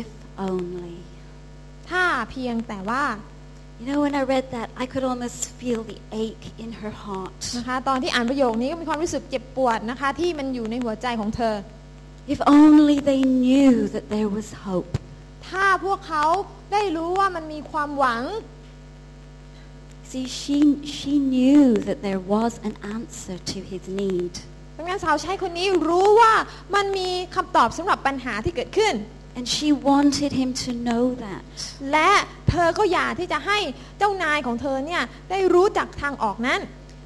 [0.00, 0.10] If
[0.48, 0.96] only.
[1.90, 3.04] ถ้าเพียงแต่ว่า
[3.82, 7.40] You know, when I read that, I could almost feel the ache in her heart.
[7.56, 11.54] นะคะตอนที่อ่านประโยคนี้ก็มีความรู้สึกเจ็บปวดนะคะที่มันอยู่ในหัวใจของเธอ
[12.34, 14.92] If only they knew that there was hope.
[15.48, 16.24] ถ้าพวกเขา
[16.72, 18.22] ได้รู้ว่ามันมีความหวัง
[20.10, 20.58] See, she,
[20.96, 24.34] she knew that there was an answer to his need.
[24.76, 26.32] ดังนั้นสาวใช้คนนี้รู้ว่า
[26.74, 28.94] มันมีคำตอบสำหรับปัญหาที่เกิดขึ้น
[29.36, 31.42] And she wanted him to know that.
[31.92, 32.10] และ
[32.52, 33.58] เธอก็อยากที่จะให้
[33.98, 36.62] เจ้านายของเธอเนี่ยได้รู้จักทางออกนั้น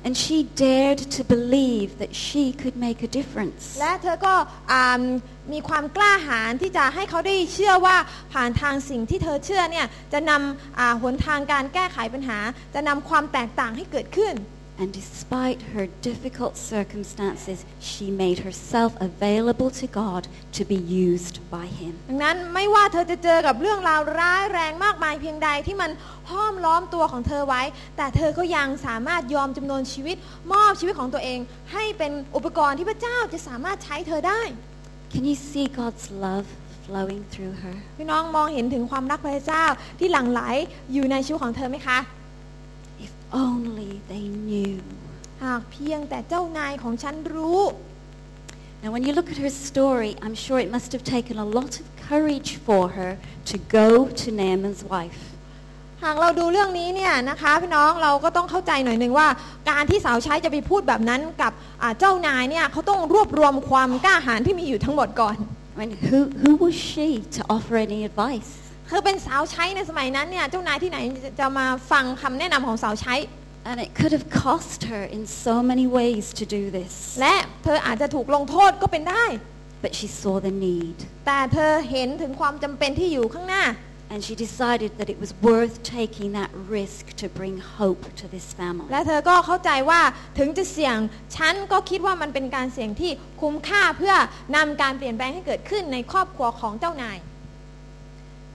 [0.07, 3.63] And she dared to believe that she could make a difference.
[3.81, 4.35] และเธอก็
[4.73, 5.03] อ่า
[5.53, 7.97] มีความกล้าหาญที่จะให้เขาได้เชื่อว่า
[8.33, 12.39] ผ่านทางสิ่งที่เธอเชื่อเนี่ยจะนำอ่าหนทางการแก้ไขปัญหา
[12.75, 14.35] จะนำความแตกต่างให้เกิดขึ้น
[14.83, 21.67] And despite her difficult circumstances, she made herself available to God to be used by
[21.81, 21.93] Him.
[22.09, 25.91] ดังนั้นไม่ว่าเธอจะเจอกับเรื่องราวร้ายแรงมากมายเพียงใดที่มัน
[26.31, 27.63] ห้อมล้อมตัวของเธอไว้
[27.97, 30.17] แต่เธอก็ยังสามารถยอมจำนนชีวิต
[30.53, 31.39] มอบชีวิตของตัวเอง
[31.73, 34.43] ให้เป็นอุปกรณ์ที่พระเจ้าจะสามารถใช้เธอได้
[35.13, 36.47] Can you see God's love
[36.87, 37.77] flowing through her?
[37.99, 39.65] พี่น้องมองเห็นถึงความรักพระเจ้า
[39.99, 40.41] ที่หลั่งไหล
[40.93, 42.16] อยู่ในชีวิตของเธอไหมคะ If
[43.33, 44.77] only they knew.
[45.45, 47.61] หากเพียงแต่เจ้านายของฉันรู้
[48.83, 51.73] Now, when you look at her story, I'm sure it must have taken a lot
[51.81, 53.13] of courage for her
[53.51, 53.89] to go
[54.21, 55.23] to Naaman's wife.
[56.05, 59.29] หากเราดูเรื่องนี้เนี่ยนะคะพี่น้องเราก็ต้องเข้าใจหน่อยหนึ่งว่า
[59.71, 65.37] การที่สาวใช้จะไปพูดแบบนั้นกับอ่าเจ้านายเนี่ยเขาต้องรวบรวมความกล้าหาญที่มีอยู่ทั้งหมดก่อน
[65.75, 68.66] I mean, who, who was she to offer any advice?
[68.91, 73.17] คือเป็นสาวใช้ในสมัยนั้นเนี่ยเจ้านายที่ไหนจะจะมาฟังคำแนะนำของสาวใช้
[73.71, 76.93] And it could have cost her in so many ways to do this.
[77.21, 79.25] และเธออาจจะถูกลงโทษก็เป็นได้
[79.85, 80.99] But she saw the need.
[81.27, 83.65] แต่เธอเห็นถึงความจำเป็นที่อยู่ข้างหน้า
[84.13, 88.47] And she decided that it was worth taking that risk to bring hope to this
[88.59, 88.89] family.
[88.93, 90.01] และเธอก็เข้าใจว่า
[90.39, 90.99] ถึงจะเสี่ยง
[91.37, 94.15] ฉันก็คิดว่ามันเป็นการเสี่ยงที่คุ้มค่าเพื่อ
[94.57, 97.17] นำการเปลี่ยนแปลงให้เกิดขึ้นในครอบครัวของเจ้านาย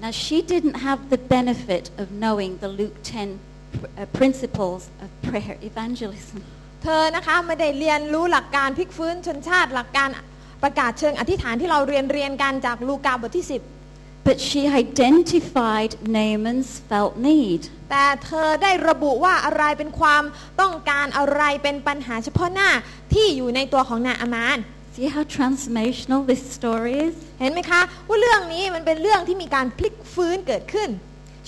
[0.02, 3.40] Now, she didn't have the benefit of knowing the Luke 10
[3.80, 6.38] pr- uh, principles of prayer evangelism.
[6.84, 10.10] เธอนะคะไม่ได้เรียนรู้หลักการพลิกฟื้นชนชาติหลักการ
[10.64, 13.46] ประกาศเชิงอธิษฐานที่เราเรียนเรียนกันจากลูกาบทที่
[14.28, 17.62] But she identified Naaman's felt need.
[17.80, 20.24] 10แต่เธอได้ระบุว่าอะไรเป็นความ
[20.62, 22.70] ต้องการอะไรเป็นปัญหาเฉพาะหน้า
[23.14, 24.58] ที่อยู่ในตัวของนางอามาน
[24.95, 27.15] See how transformational this story is?
[27.41, 30.91] เห็นไหมคะ ว่าเรื่องนี้มันเป็นเรื่องที่มีการพลิกฟื้นเกิดขึ้น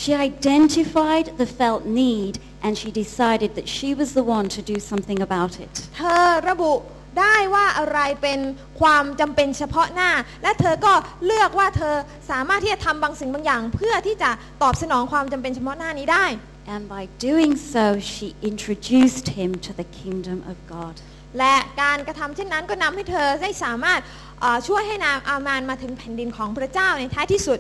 [0.02, 4.76] She identified the felt need and she decided that she was the one to do
[4.90, 5.74] something about it.
[5.96, 6.72] เธอระบุ
[7.18, 8.40] ได้ว่าอะไรเป็น
[8.80, 10.10] ความจำเป็นเฉพาะหน้า
[10.42, 10.94] และเธอก็
[11.26, 11.94] เลือกว่าเธอ
[12.30, 14.30] สามารถที่จะทำบางสิ่งบางอย่าง เพื่อที่จะ
[14.62, 16.26] ตอบสนองความจำเป็นเฉพาะหน้านี้ได้
[16.74, 20.94] And by doing so, she introduced him to the kingdom of God.
[21.39, 23.99] และการกระทำเช่นนั้นก็นำให้เธอได้สามารถ
[24.41, 27.59] เอ่อช่วยให้นางอามานมาถึงแผ่นดินของพระเจ้าในท้ายที่สุด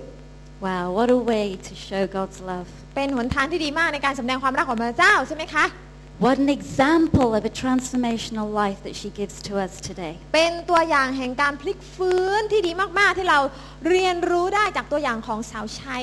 [0.65, 2.69] Wow, what a way to show God's love.
[2.95, 5.65] เป็นหนทางที่ดีมากในการแสดงความรักของพระเจ้าใช่ไหมคะ
[6.25, 10.13] What an example of a transformational life that she gives to us today.
[10.35, 13.39] เป็นตัวอย่างแห่งการพลิกฟื้นที่ดีมาก ๆ ที่เรา
[13.87, 15.97] เรียนรู้ได้จากตัวอย่างของสาวใช้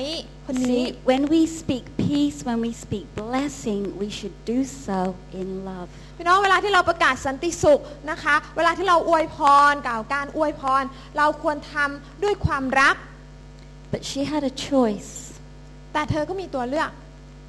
[0.45, 4.99] คนนี้ See, when we speak peace, when we speak blessing, we should do so
[5.41, 5.89] in love.
[6.21, 7.81] พี่น้องเวลาที่เราประกาศสันติสุข
[8.11, 9.37] นะคะ เวลาที่เราอวยพ
[9.71, 10.83] รกล่าวการอวยพร
[11.17, 12.95] เราควรทำด้วยความรัก
[13.93, 15.11] But she had a choice.
[15.93, 16.89] แต่เธอก็มีตัวเลือก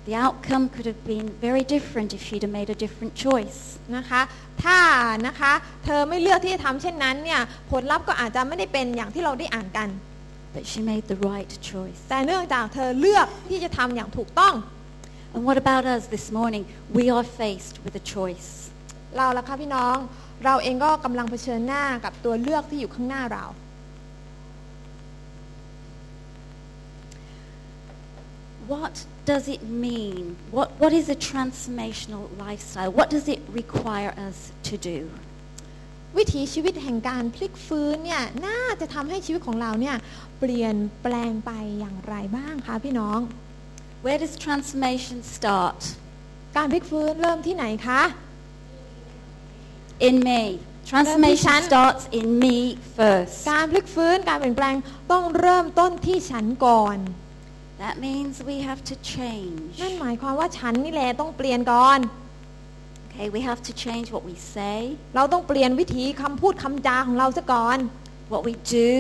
[0.09, 3.61] The outcome could have been very different if she'd have made a different choice.
[3.97, 4.21] นะคะ
[4.65, 4.79] ถ้า
[5.27, 5.53] นะคะ
[5.85, 9.89] เธอไม่เลือกที่จะทำเช่นนั้นเนี่ยผลลัพธ์ก็อาจจะไม่ได้เป็นอย่างที่เราได้อ่านกัน
[10.55, 12.01] But she made the right choice.
[12.11, 14.55] แต่เนื่องจากเธอเลือกที่จะทำอย่างถูกต้อง
[15.35, 16.67] And what about us this morning?
[16.93, 18.51] We are faced with a choice.
[19.17, 19.97] เราละคะพี่น้อง
[20.45, 23.47] เราเองก็กำลังเผชิญหน้ากับตัวเลือกที่อยู่ข้างหน้าเรา
[28.73, 28.95] What
[29.31, 30.25] does it mean?
[30.57, 32.91] What, what is a transformational lifestyle?
[32.99, 34.99] What does it require us to do?
[36.17, 39.97] วิถีชีวิตแห่งการพลิกฟื้นเนี่ยน่าจะทำให้ชีวิตของเราเนี่ย
[40.39, 43.19] เปลี่ยนแปลงไปอย่างไรบ้างคะพี่น้อง
[44.05, 45.81] Where does transformation start?
[46.57, 48.03] การพลิกฟื้นเริ่มที่ไหนคะ
[50.09, 50.43] In me.
[50.91, 51.71] Transformation Revolution.
[51.71, 52.57] starts in me
[52.99, 53.35] first.
[53.51, 54.77] การพลิกฟื้นการเปลี่ยนแปลง
[55.13, 56.99] ต้องเริ่มต้นที่ฉันก่อน
[57.83, 59.73] That means we have to change.
[59.83, 61.99] นั่นหมายความว่าฉันนี่แหละต้องเปลี่ยนก่อน
[63.07, 64.79] Okay, we have to change what we say,
[65.17, 67.79] เราต้องเปลี่ยนวิธีคำพูดคำจาของเราซะก่อน
[68.33, 68.91] what we do,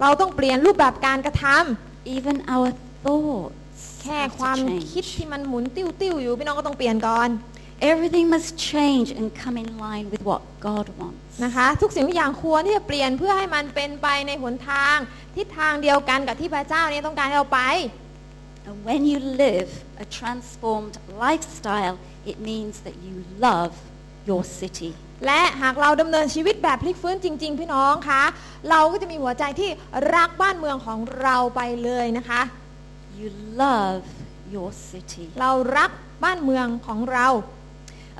[0.00, 2.70] เราต้องเปลี่ยนรูปแบบการกระทำ even our
[3.04, 3.61] thoughts.
[4.02, 5.16] แค่ have ความ to คิด change.
[5.16, 7.30] ที่มันหมุนติ้วติ้วๆอยู่พี่น้องก็ต้องเปลี่ยนก่อน
[7.92, 11.20] Everything must change and come in line with what God wants.
[11.44, 14.96] นะคะทุกสิ่งทุกอย่างควรที่จะเปลี่ยนเพื่อให้มันเป็นไปในหนทาง
[15.36, 17.60] ทิศทางเดียวกันกับที่พระเจ้าเนี่ยต้องการให้เราไป
[18.66, 19.70] And when you live
[20.04, 21.96] a transformed lifestyle,
[22.30, 23.72] it means that you love
[24.28, 24.90] your city.
[25.26, 28.22] และหากเราดำเนินชีวิตแบบพลิกฟื้นจริง ๆ พี่น้องคะ
[28.70, 29.70] เราก็จะมีหัวใจที่
[30.14, 32.42] รักบ้านเมืองของเราไปเลยนะคะ
[33.19, 33.29] You
[33.63, 34.03] love
[34.55, 35.25] your city.
[35.41, 35.91] เรารัก
[36.23, 37.27] บ้านเมืองของเรา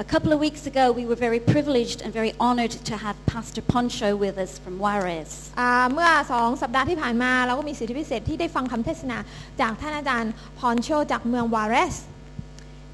[0.06, 3.64] A couple of weeks ago, we were very privileged and very honored to have Pastor
[3.64, 5.30] Poncho with us from Juarez.
[5.60, 9.18] อ่าเมื่อสองสัปดาห์ที่ผ่านมาเราก็มีสิทธิพิเศษที่ได้ฟังคำเทศนา
[9.62, 11.96] จากท่านอาจารย์พรโชจากเมืองวาเรส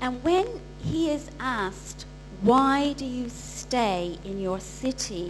[0.04, 0.48] And when
[0.90, 1.24] he is
[1.60, 2.00] asked,
[2.52, 5.30] Why do you stay in your city?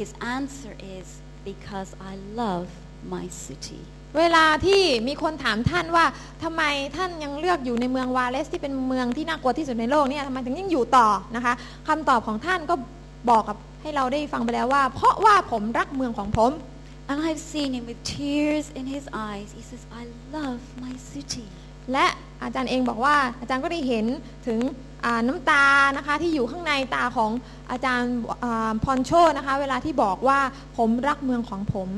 [0.00, 1.06] His answer is,
[1.50, 2.68] Because I love
[3.14, 3.82] my city.
[4.17, 6.05] เวลาที่มีคนถามท่านว่า
[6.43, 6.63] ทำไม
[6.95, 11.53] ท่านยังเลือกอยู่ในเมืองวาเลสที่เป็นเมืองที่น่ากลัวที่สุดในโลกเนี่ยทำไมถึงยังอยู่ต่อนะคะ
[11.87, 12.75] คำตอบของท่านก็
[13.29, 16.51] บอกกับให้เราได้ฟังไปแล้วว่า เพราะว่าผมรักเมืองของผม
[17.09, 19.49] And I've seen him with tears in his eyes.
[19.57, 20.03] He says, I
[20.37, 21.45] love my city.
[21.91, 22.05] และ
[22.43, 24.05] อาจารย์เองบอกว่าอาจารย์ก็ได้เห็น
[24.47, 24.59] ถึง
[25.05, 25.65] อ่าน้ำตา
[25.97, 27.31] นะคะที่อยู่ข้างในตาของ
[27.71, 30.39] อาจารย์อ่าพรโชนะคะเวลาที่บอกว่า
[30.77, 31.89] ผมรักเมืองของผม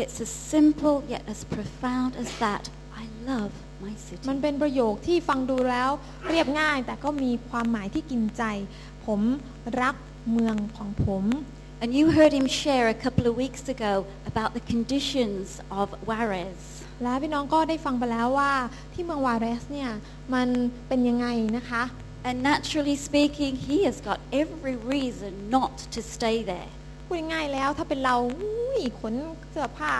[0.00, 2.64] It's as simple yet as profound as that.
[3.02, 3.52] I love
[3.84, 4.22] my city.
[4.30, 5.90] มันเป็นประโยคที่ฟังดูแล้ว
[6.28, 8.42] เรียบง่าย แต่ก็มีความหมายที่กินใจ
[9.06, 9.20] ผม
[9.82, 9.94] รัก
[10.32, 11.24] เมืองของผม
[11.82, 13.92] And you heard him share a couple of weeks ago
[14.30, 15.46] about the conditions
[15.80, 16.60] of Juarez.
[17.02, 18.52] และพี่น้องก็ได้ฟังไปแล้วว่า
[18.92, 19.90] ที่เมืองวาเรสเนี่ย
[20.34, 20.48] มัน
[20.88, 21.82] เป็นยังไงนะคะ
[22.28, 26.70] And naturally speaking, he has got every reason not to stay there.
[27.11, 29.13] พูดง่ายๆแล้ว ถ้าเป็นเราอุ้ยขน
[29.51, 29.93] เสื้อผ้า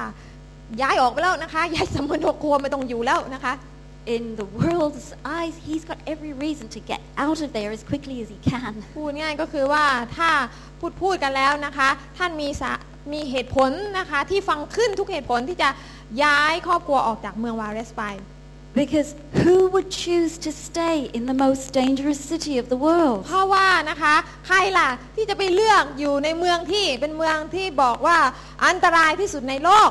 [0.82, 3.54] ย้ายออกไปแล้วนะคะย้ายสมุนครัวไม่ต้องอยู่แล้วนะคะ
[4.15, 8.17] In the world's eyes, he's got every reason to get out of there as quickly
[8.24, 8.74] as he can.
[8.95, 9.86] พูดง่ายก็คือว่า
[10.17, 10.30] ถ้า
[10.80, 12.74] พูดพูดกันแล้วนะคะ ท่านมีสะ
[13.13, 15.69] มีเหตุผลนะคะที่ฟังขึ้นทุกเหตุผลที่จะ
[16.24, 18.04] ย้ายครอบครัวออกจากเมืองวาเรสไป
[18.83, 23.18] Because who would choose to stay in the most dangerous city of the world?
[23.27, 24.14] เพราะว่านะคะ
[24.46, 28.18] ใครล่ะที่จะไปเลือกอยู่ในเมืองที่เป็นเมืองที่บอกว่า
[28.66, 29.90] อันตรายที่สุดในโลก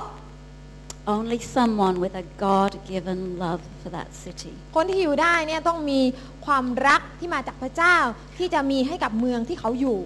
[1.17, 4.53] Only someone with a God-given love for that city.
[4.75, 6.01] คนที่อยู่ได้เนี่ยต้องมี
[6.45, 7.97] ความรักที่มาจากพระเจ้า
[8.37, 9.99] ที่จะมีให้กับเมืองที่เขาอยู่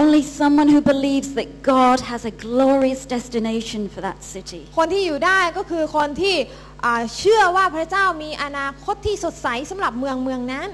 [0.00, 4.62] Only someone who believes that God has a glorious destination for that city.
[4.78, 6.36] คนที่อยู่ได้ก็คือคนที่
[6.69, 6.69] อ่า
[7.17, 10.71] เชื่อว่าพระเจ้ามีอนาคตที่สดใสสำหรับเมืองเมืองนั้น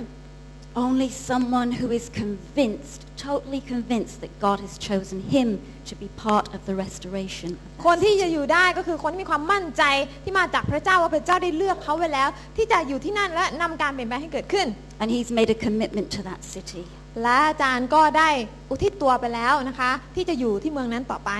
[0.88, 5.48] Only someone who is convinced, totally convinced that God has chosen him
[5.90, 7.50] to be part of the restoration.
[7.78, 8.22] of คน that ที่ city.
[8.22, 9.84] จะอยู่ได้ก็คือคนที่มีความมั่นใจ
[10.24, 14.68] ที่มาจากพระเจ้าว่าพระเจ้าได้เลือกเขาไว้แล้ว ที่จะอยู่ที่นั่นและนำการเปลี่ยนแปลงให้เกิดขึ้น
[15.02, 16.84] And he's made a commitment to that city.
[17.24, 18.30] และอาจารย์ก็ได้
[18.70, 21.32] อุทิศตัวไปแล้วนะคะ ที่จะอยู่ที่เมืองนั้นต่อไป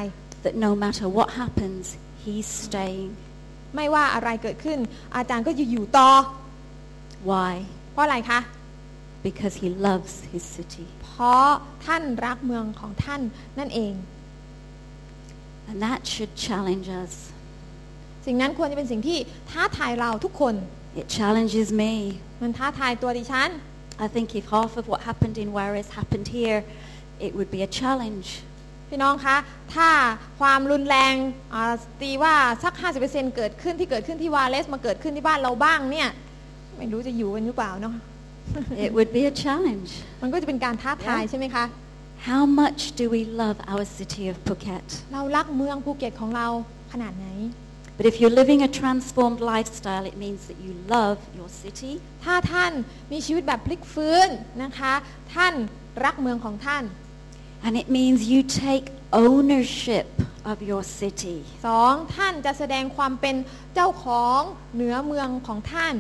[0.46, 1.84] That no matter what happens,
[2.26, 3.10] he's staying.
[3.78, 4.80] ไม่ว่าอะไรเกิดขึ้น
[5.16, 6.10] อาจารย์ก็จะอยู่ต่อ
[7.32, 7.54] Why?
[7.92, 8.40] เพราะอะไรคะ
[9.28, 10.88] Because he loves his city.
[11.04, 11.48] เพราะ
[11.86, 13.22] ท่านรักเมืองของท่าน
[13.60, 13.94] นั่นเอง
[15.70, 17.14] And that should challenge us.
[18.26, 19.18] สิ่งนั้นควรจะเป็นสิ่งที่
[19.52, 20.56] ท้าทายเราทุกคน
[21.02, 21.94] It challenges me.
[22.42, 23.50] มันท้าทายตัวดิฉัน
[24.06, 26.60] I think if half of what happened in Juarez happened here,
[27.26, 28.28] it would be a challenge.
[28.90, 29.38] พี่น้องคะ
[29.76, 29.90] ถ้า
[30.40, 31.14] ความรุนแรง
[31.54, 32.74] อ่าตีว่าสัก
[33.06, 36.10] 50%เกิดขึ้นที่เกิดขึ้นที่วาเลสมาเกิดขึ้นที่บ้านเราบ้างเนี่ย
[36.78, 37.96] ไม่รู้จะอยู่กันหรือเปล่าเนาะ
[38.86, 39.90] It would be a challenge.
[40.22, 41.66] มันก็จะเป็นการท้าทายใช่ไหมคะ
[42.30, 44.88] How much do we love our city of Phuket?
[45.14, 46.48] เรารักเมืองภูเก็ตของเรา
[46.92, 47.28] ขนาดไหน
[47.98, 51.94] But if you're living a transformed lifestyle, it means that you love your city
[52.26, 52.72] ถ้าท่าน
[53.12, 54.28] มีชีวิตแบบพลิกฟื้น
[54.64, 54.94] นะคะ
[55.36, 55.54] ท่าน
[56.06, 56.84] รักเมืองของท่าน
[57.65, 60.09] and it means you take ownership
[60.51, 61.39] of your city.
[61.67, 63.37] สองท่านจะแสดงความเป็น
[63.75, 64.41] เจ้าของ
[64.75, 65.97] เหนือเมืองของท่าน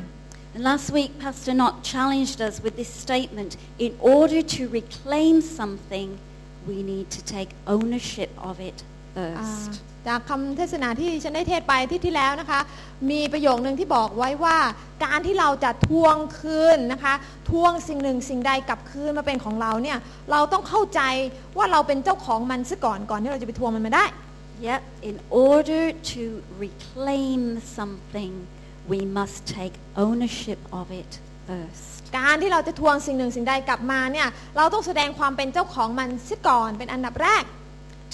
[0.54, 6.08] And last week, Pastor Knott challenged us with this statement in order to reclaim something,
[6.70, 8.78] we need to take ownership of it
[9.18, 9.72] อ่า first.
[10.07, 12.59] จากคำเทศนาที่ฉันได้เทศไปที่ที่แล้วนะคะ
[13.11, 14.57] มีประโยคนึงที่บอกไว้ว่า
[15.05, 17.13] การที่เราจะทวงคืนนะคะ
[17.49, 19.97] ทวงสิ่งหนึ่งสิ่งใดกลับคืนมาเป็นของเราเนี่ย
[20.31, 21.01] เราต้องเข้าใจ
[21.57, 24.05] ว่าเราเป็นเจ้าของมันซะก่อนก่อนที่เราจะไปทวงมันมาได้
[24.69, 25.17] Yep, in
[25.47, 26.23] order to
[26.65, 27.41] reclaim
[27.77, 28.33] something,
[28.91, 31.11] we must take ownership of it
[31.47, 32.01] first.
[32.17, 37.43] การที่เราจะทวงสิ่งหนึ่งสิ่งใดกลับมาเนี่ยเราต้องแสดงความเป็นเจ้าของมันซะก่อนเป็นอันดับแรก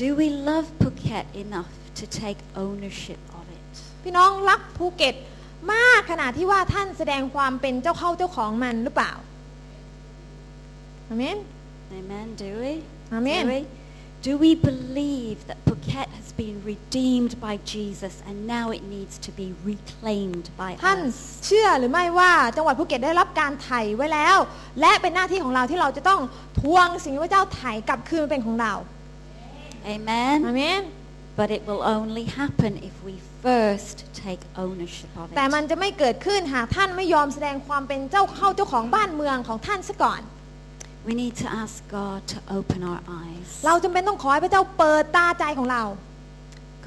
[0.02, 3.74] Do we love Phuket enough to take ownership of it?
[4.04, 5.16] พี่น้องรักภูเก็ต
[5.74, 9.14] มากขนาดที่ว่าท่านแสดงความเป็นเจ้าเข้าเจ้าของมันหรือเปล่า
[11.10, 11.38] อาเมน
[12.00, 12.74] Amen, do we?
[13.18, 13.44] Amen.
[13.46, 13.60] Do we?
[14.28, 19.32] Do we believe that Phuket has been redeemed by Jesus and now it needs to
[19.40, 21.18] be reclaimed by ท่าน us?
[21.46, 24.38] เชื่อหรือไม่ว่าจังหวัดภูเก็ตได้รับการไถ่ไว้แล้ว
[24.82, 26.22] และเป็นหน้าที่ของเราที่เราจะต้อง
[26.60, 28.74] ทวงสิ่งที่พระเจ้าไถ่กลับคืนมาเป็นของเรา
[29.96, 30.38] Amen?
[30.48, 30.82] อาเมน
[31.41, 33.15] But it will only happen if we
[33.45, 35.71] first take ownership of แต่มัน it.
[35.71, 40.23] จะไม่เกิดขึ้นหากท่านไม่ยอมแสดงความเป็นเจ้าเข้าเจ้าของบ้านเมืองของท่านซะก่อน
[41.09, 43.49] We need to ask God to open our eyes.
[43.67, 45.85] เราจำเป็นต้องขอให้พระเจ้าเปิดตาใจของเรา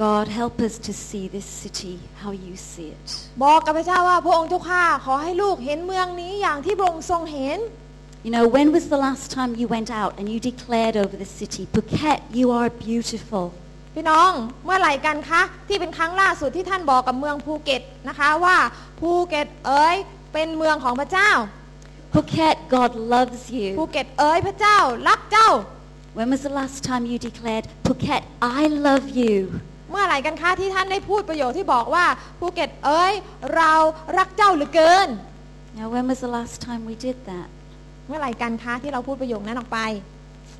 [0.03, 3.07] God, help us to see this city how you see it.
[3.43, 7.59] บอกกับพระเจ้าว่าพระองค์เจ้าข้าขอให้ลูกเห็นเมืองนี้อย่างที่พระองค์ทรงเห็น
[8.25, 11.29] You know, when was the last time you went out and you declared over the
[11.39, 13.45] city, Phuket, you are beautiful?
[13.98, 14.30] พี่น้อง
[14.64, 18.56] เมื่อไหร่กันคะที่เป็นครั้งล่าสุดที่ท่านบอกกับเมืองภูเก็ตนะคะว่า
[19.00, 19.96] ภูเก็ตเอ๋ย
[20.32, 21.30] เป็นเมืองของพระเจ้า
[22.14, 23.42] Phuket, God loves you.
[23.78, 24.78] ภูเก็ตเอ๋ยพระเจ้า
[25.08, 25.48] รักเจ้า
[26.16, 28.22] When was the last time you declared, Phuket,
[28.58, 29.36] I love you?
[29.90, 32.06] เมื่อไหร่กันคะที่ท่านได้พูดประโยคที่บอกว่า
[32.40, 33.12] ภูเก็ตเอ๋ย
[33.56, 33.72] เรา
[34.18, 35.08] รักเจ้าเหลือเกิน
[35.78, 37.48] Now, when was the last time we did that?
[38.06, 39.80] เมื่อไหร่กันคะที่เราพูดประโยคนั้นออกไป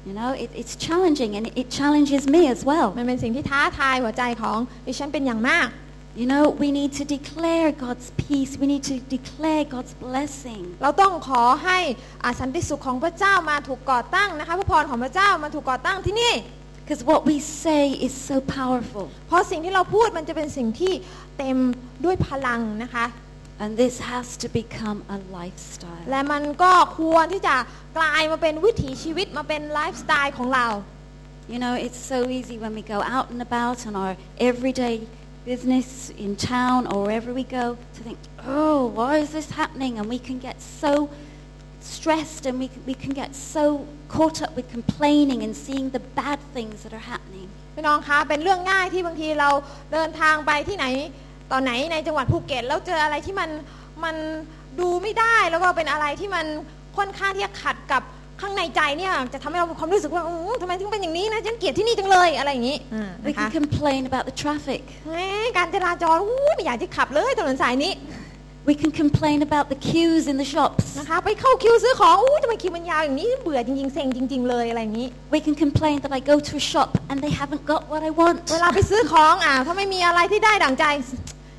[0.07, 2.88] You know, it, it's challenging and it challenges me as well.
[2.98, 5.68] มันเป็นสิ่งที่ท้าทายหัวใจของดิฉันเป็นอย่างมาก
[6.20, 8.52] You know, we need to declare God's peace.
[8.62, 10.62] We need to declare God's blessing.
[10.82, 11.78] เราต้องขอให้
[12.22, 16.34] อ่าสันติสุขของพระเจ้ามาถูกก่อตั้งนะคะพระพรของพระเจ้ามาถูกก่อตั้งที่นี่
[16.82, 19.04] Because what we say is so powerful.
[19.28, 20.92] เพราะสิ่งที่เราพูดมันจะเป็นสิ่งที่
[21.38, 21.57] เต็ม
[22.04, 23.04] ด้วยพลังนะคะ
[23.63, 26.05] And this has to become a lifestyle.
[26.11, 27.55] และมันก็ควรที่จะ
[27.97, 30.67] กลายมาเป็นวิถีชีวิตมาเป็นไลฟ์สไตล์ของเรา
[31.53, 34.13] You know, it's so easy when we go out and about on our
[34.49, 34.95] everyday
[35.51, 35.88] business
[36.26, 37.65] in town or wherever we go
[37.95, 39.93] to think, oh, why is this happening?
[39.99, 41.09] And we can get so
[41.82, 43.65] stressed and we, we can get so
[44.07, 47.47] caught up with complaining and seeing the bad things that are happening.
[47.76, 49.49] พี่น้องคะเป็นเรื่องง่ายที่บางทีเรา
[49.93, 50.86] เดินทางไปที่ไหน
[51.53, 53.51] ตอนไหนในจังหวัดภูเก็ตแล้วเจออะไรที่มัน
[54.05, 54.16] มัน
[54.80, 56.47] ดูไม่ได้แล้วก็เป็นอะไรที่มัน
[56.97, 58.03] ค่อนข้างที่จะขัดกับ
[58.40, 64.82] ข้างในใจเนี่ยจะทำให้เรามีความรู้สึกว่าอื้อทำไมถึงเป็นอย่างนี้นะฉันเกลียดที่นี่จังเลยอะไรอย่างนี้อ่า We นะคะ can complain about the traffic.
[65.11, 65.16] แหม
[65.57, 67.94] การจราจรอู้ไม่อยากจะขับเลยถนนสายนี้
[68.70, 70.84] We can complain about the queues in the shops.
[70.99, 77.82] นะคะไปเข้าคิวซื้อของอู้ทำไมคิวมันยาวอย่างนี้เบื่อจริงๆเซ็งจริง ๆเลยอะไรอย่างนี้ We can complain that I go to a shop and they haven't got
[77.92, 78.38] what I want.
[78.53, 80.84] เวลาไปซื้อของอ่าถ้าไม่มีอะไรที่ได้ดั่งใจ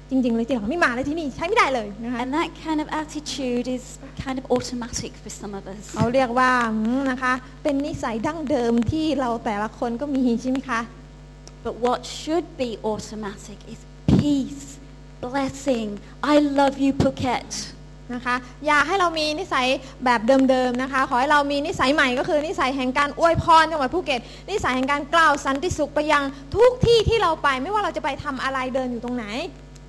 [0.10, 3.84] จริงๆเลยที่หลังไม่มาเลยที่นี่ใช้ไม่ได้เลยนะคะ And that kind of attitude is
[4.24, 5.84] kind of automatic for some of us.
[5.96, 7.34] เขาเรียกว่าอืมนะคะ
[7.64, 10.82] เป็นนิสัยดั้งเดิมที่เราแต่ละคนก็มีใช่ไหมคะ
[11.66, 13.80] But what should be automatic is
[14.12, 14.66] peace,
[15.26, 15.90] blessing.
[16.34, 17.52] I love you, Phuket.
[18.14, 18.36] นะคะ
[18.66, 19.68] อย่าให้เรามีนิสัย
[20.06, 26.24] แบบเดิมๆนะคะ ขอให้เรามีนิสัยใหม่ก็คือนิสัยแห่งการอวยพรจังหวัดภูเก็ต นิสัยแห่งการกล่าวสันติสุขไปยัง
[26.56, 29.26] ทุกที่ที่เราไป ไม่ว่าเราจะไปทำอะไรเดินอยู่ตรงไหน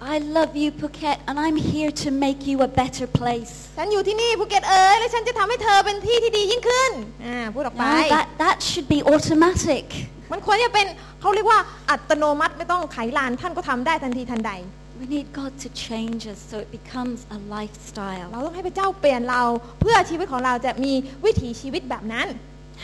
[0.01, 3.53] I love you, Phuket, and I'm here to make you a better place.
[3.79, 6.93] ฉันอยู่ที่นี่ภูเก็ตเอ๋ยและฉันจะทำให้เธอเป็นที่ที่ดียิ่งขึ้น
[7.25, 9.85] อ่าพูดออกไป No, that, that should be automatic.
[10.33, 10.87] มันควรจะเป็น
[11.21, 14.53] เขาเรียกว่าอัตโนมัติไม่ต้องไขลานท่านก็ทำได้ทันทีทันใด
[15.01, 18.29] We need God to change us so it becomes a lifestyle.
[18.31, 19.43] เราต้องให้พระเจ้าเปลี่ยนเรา
[19.81, 20.93] เพื่อชีวิตของเราจะมี
[21.25, 22.27] วิถีชีวิตแบบนั้น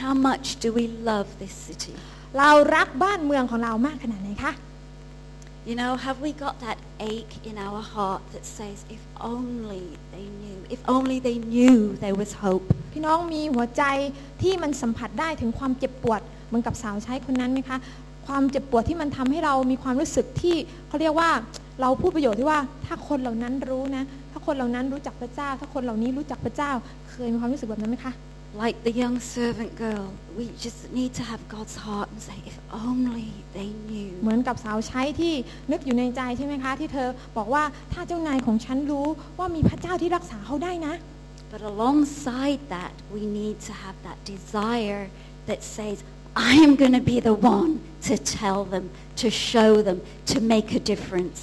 [0.03, 1.95] How much do we love this city?
[2.39, 4.53] เรารักบ้านเมืองของเรามากขนาดไหนคะ
[5.67, 10.27] You know, have we got that ache in our heart that says, if only they
[10.41, 12.65] knew, if only they knew there was hope?
[12.93, 13.83] พี่น้องมีหัวใจ
[14.43, 17.79] ที่มันสัมผัสได้ถึงความเจ็บปวดเหมือนกับสาวใช้คนนั้นไหมคะ
[18.27, 20.57] ความเจ็บปวดที่มันทำให้เรามีความรู้สึกที่
[20.89, 21.31] เขาเรียกว่า
[21.81, 26.71] เราพูดประโยชน์ที่ว่าถ้าคนเหล่านั้นรู้นะ ถ้าคนเหล่านั้นรู้จักพระเจ้า ถ้าคนเหล่านี้รู้จักพระเจ้า
[27.11, 28.13] เคยมีความรู้สึกแบบนั้นไหมคะ
[28.64, 30.06] Like the young servant girl,
[30.38, 33.70] we just need to have God's heart and say, if only they
[34.22, 34.36] เหมื knew.
[34.36, 35.34] อนกับสาวใช้ที่
[35.72, 37.64] นึกอยู่ในใจใช่ไหมคะ ที่เธอบอกว่า
[37.94, 40.96] ถ้าเจ้านายของฉันรู้ว่ามีพระเจ้าที่รักษาเขาได้นะ
[41.54, 45.04] But alongside that, we need to have that desire
[45.50, 45.98] that says,
[46.37, 50.69] I am going to be the one to tell them, to show them, to make
[50.75, 51.41] a difference.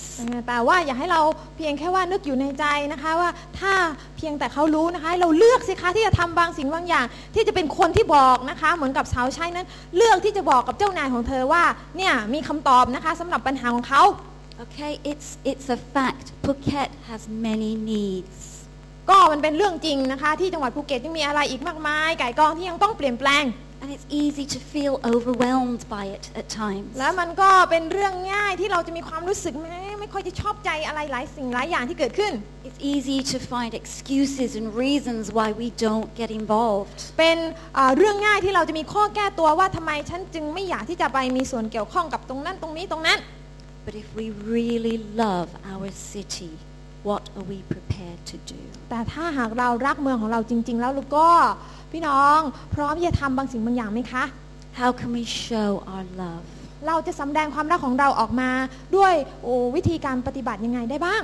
[0.48, 1.22] แต่ว่าอย่าให้เรา
[1.58, 3.30] เพียงแค่ว่านึกอยู่ในใจนะคะว่า
[3.60, 3.74] ถ้า
[4.18, 9.68] เพียงแต่เขารู้นะคะเราเลือกสิคะที่จะทำบางสิ่งบางอย่าง ที่จะเป็นคนที่บอกนะคะ เหมือนกับสาวใช้นั้น
[9.98, 11.64] เลือกที่จะบอกกับเจ้านายของเธอว่า
[11.98, 14.04] เนี่ยมีคำตอบนะคะสำหรับปัญหาของเขา
[14.64, 16.26] Okay, it's, it's a fact.
[16.44, 18.38] Phuket has many needs.
[19.10, 23.44] ก็มันเป็นเรื่องจริงนะคะที่จังหวัดภูเก็ตยังมีอะไรอีกมากมายไก่กองที่ยังต้องเปลี่ยนแปลง
[23.84, 26.90] And it's easy to feel overwhelmed by it at times.
[27.00, 29.70] แล้วมันก็เป็นเรื่องง่ายที่เราจะมีความรู้สึกไม่
[30.00, 32.34] ไม่ค่อยจะชอบใจอะไรหลายสิ่งหลายอย่างที่เกิดขึ้น
[32.68, 36.98] It's easy to find excuses and reasons why we don't get involved.
[37.20, 37.38] เป็น
[37.76, 43.20] เอ่อเรื่องง่ายที่เราจะมีข้อแก้ตัวว่าทำไมฉันจึงไม่อยากที่จะไปมีส่วนเกี่ยวข้องกับตรงนั้นตรงนี้ตรงนั้น
[43.88, 44.26] But if we
[44.58, 46.54] really love our city,
[47.10, 48.62] what are we prepared to do?
[48.90, 51.30] แต่ถ้าหากเรารักเมืองของเราจริง ๆ แล้วลูกก็
[51.92, 52.40] พี่น้อง
[52.76, 54.24] พร้อมที่จะทำบางสิ่งบางอย่างไหมคะ
[54.80, 56.44] How can we show our love?
[56.88, 58.52] เราจะสำแดงความรักของเราออกมา
[58.98, 59.14] ด้วย
[59.44, 61.24] โอ้วิธีการปฏิบัติยังไงได้บ้าง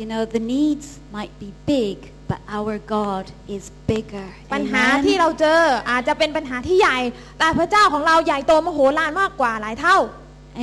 [0.00, 0.86] You know, the needs
[1.16, 1.96] might be big,
[2.30, 3.24] but our God
[3.56, 4.28] is bigger.
[4.54, 5.04] ปัญหา Amen?
[5.06, 5.60] ที่เราเจอ
[5.90, 6.98] อาจจะเป็นปัญหาที่ใหญ่
[7.38, 9.98] แต่พระเจ้าของเราใหญ่โตมโหฬารมากกว่าหลายเท่า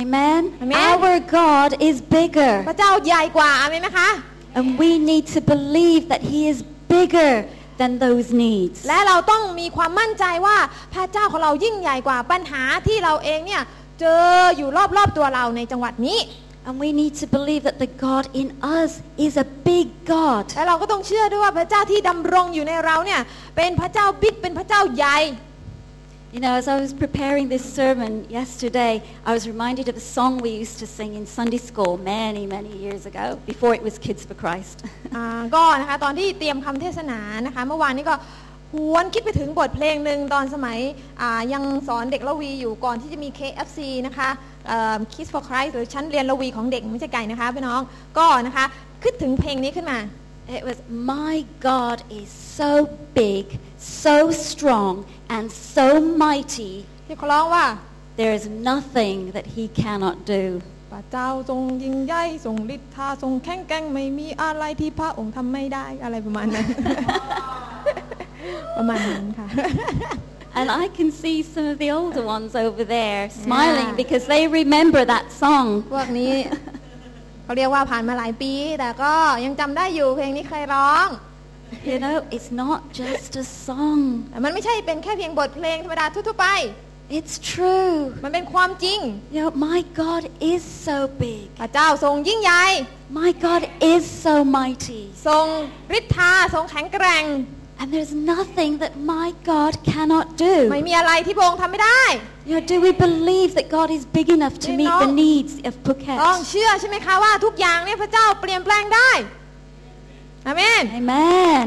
[0.02, 0.40] Amen?
[0.62, 0.78] Amen.
[0.90, 2.52] Our God is พ bigger.
[2.70, 4.08] ระเจ้าใหญ่กว่าอาเมนไหมคะ
[4.56, 6.58] And we need to believe that He is
[6.94, 7.32] bigger
[7.80, 8.78] than those needs.
[8.88, 10.56] และเราต้องมีความมั่นใจว่า
[10.94, 13.62] พระเจ้าของเรายิ่งใหญ่กว่าปัญหาที่เราเองเนี่ย
[14.00, 14.24] เจอ
[14.56, 16.20] อยู่รอบๆตัวเราในจังหวัดนี้
[16.66, 18.48] And we need to believe that the God in
[18.78, 18.90] us
[19.26, 20.44] is a big God.
[20.54, 23.20] และเราก็ต้องเชื่อด้วยว่าพระเจ้าที่ดำรงอยู่ในเราเนี่ย
[23.56, 25.18] เป็นพระเจ้าบิ๊กเป็นพระเจ้าใหญ่
[26.33, 28.93] You know, as I was preparing this sermon yesterday,
[29.25, 32.71] I was reminded of a song we used to sing in Sunday school many, many
[32.77, 34.77] years ago, before it was Kids for Christ.
[35.15, 38.15] อ่าก็นะคะตอนที่เตรียมคำเทศนานะคะเมื่อวานนี้ก็
[38.73, 40.79] หวนคิดไปถึงบทเพลงหนึ่งตอนสมัย
[41.21, 44.29] อ่ายังสอนเด็กละวีอยู่ก่อนที่จะมี KFC นะคะ
[44.67, 47.81] เอ่อ Kids for Christ หรือชั้นเรียนละวีของเด็กไม่ใช่ไก่นะคะพี่น้อง
[48.17, 48.65] ก็นะคะ
[49.03, 49.99] คิดถึงเพลงนี้ขึ้นมา
[50.57, 52.69] It was, My God is so
[53.13, 53.59] big,
[54.04, 54.92] so strong,
[55.34, 55.44] and
[55.76, 55.86] so
[56.24, 56.72] mighty,
[57.06, 57.66] ที่เขาร้องว่า
[58.20, 60.44] there is nothing that he cannot do.
[60.92, 66.66] พระเจ้าทรงยิ่งใหญ่ทรงฤทธาทรงแข็งแกร่งไม่มีอะไรที่พระองค์ทำไม่ได้อะไรประมาณนั้น
[68.76, 69.48] ประมาณนั้นค่ะ
[70.58, 74.02] And I can see some of the older ones over there smiling Yeah.
[74.02, 75.66] because they remember that song.
[75.94, 76.34] พวกนี้
[77.44, 79.12] เขาเรียกว่าผ่านมาหลายปี แต่ก็
[79.44, 81.06] ยังจำได้อยู่เพลงนี้เคยร้อง
[81.90, 84.00] You know, it's not just a song.
[84.30, 86.48] แต่มันไม่ใช่เป็นแค่เพียงบทเพลงธรรมดาทั่วๆไป
[87.18, 87.94] It's true.
[88.24, 89.00] มันเป็นความจริง
[89.34, 90.22] You know, my God
[90.52, 91.44] is so big.
[91.60, 92.64] พระเจ้าทรงยิ่งใหญ่
[93.20, 93.62] My God
[93.92, 95.02] is so mighty.
[95.26, 95.46] ทรง
[95.98, 97.24] ฤทธาทรงแข็งแกร่ง
[97.80, 100.54] And there's nothing that my God cannot do.
[100.72, 102.02] ไม่มีอะไรที่พระองค์ทำไม่ได้
[102.48, 105.22] You know, do we believe that God is big enough to You meet the know-
[105.24, 106.48] needs of ต้อง Phuket?
[106.50, 109.10] เชื่อใช่ไหมคะว่าทุกอย่างเนี่ยพระเจ้าเปลี่ยนแปลงได้
[110.46, 111.64] อาเมน Amen.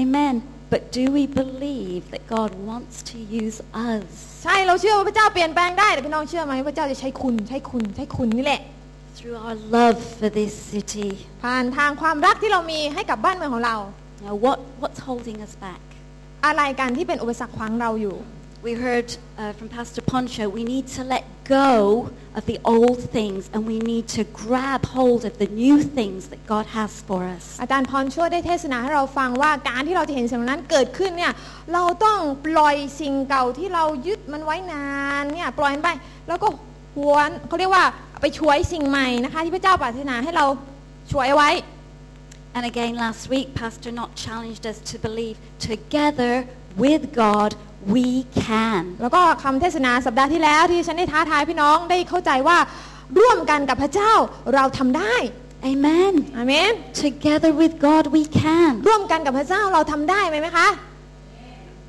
[0.00, 0.34] Amen.
[0.72, 3.58] But do we believe that God wants to use
[3.90, 4.08] us
[4.44, 8.60] ใช่เราเชื่อว่าพระเจ้าเปลี่ยนแปลงได้แต่พี่น้องเชื่อไหมพระเจ้าจะใช้คุณใช้คุณใช้คุณนี่แหละ
[9.18, 11.08] through our love for this city?
[11.44, 13.76] ผ่านทางความรักที่เรามีให้กับบ้านเมืองของเรา
[14.26, 15.82] Now, what, what's holding us back?
[16.46, 18.16] อะไรกันที่เป็นอุปสรรคขวางเราอยู่
[18.68, 19.08] We heard
[19.42, 21.19] uh, from Pastor Poncho, we need to let
[21.58, 21.70] go
[22.38, 26.42] of the old things and we need to grab hold of the new things that
[26.52, 27.44] God has for us.
[27.62, 31.32] อาจารย์พรช่วยได้เทศนาให้เราฟังว่าการที่เราจะเห็นสิ่งเหล่านั้นเกิดขึ้นเนี่ย
[31.72, 34.86] เราต้องปล่อยสิ่งเก่าที่เรายึดมันไว้นา
[35.20, 35.90] นเนี่ยปล่อยมันไป
[36.28, 36.48] แล้วก็
[36.96, 37.84] หวนเขาเรียกว่า
[38.20, 40.46] ไปช่วยสิ่งใหม่นะคะที่พระเจ้าปรารถนาให้เรา
[41.12, 41.50] ช่วยไว้
[42.56, 46.34] And again, last week, Pastor Knott challenged us to believe together
[46.76, 47.50] with God
[47.94, 48.06] we
[48.46, 48.82] can.
[49.02, 52.58] แล้วก็คำเทศนาสัปดาห์ที่แล้วที่ฉันได้ท้าทายพี่น้องได้เข้าใจว่า
[53.20, 54.12] ร่วมกันกับพระเจ้า
[54.54, 55.14] เราทำได้
[55.72, 56.14] Amen.
[56.36, 56.72] อาเมน
[57.06, 58.72] Together with God we can.
[58.88, 60.68] ร่วมกันกับพระเจ้าเราทำได้ไหมไหมคะ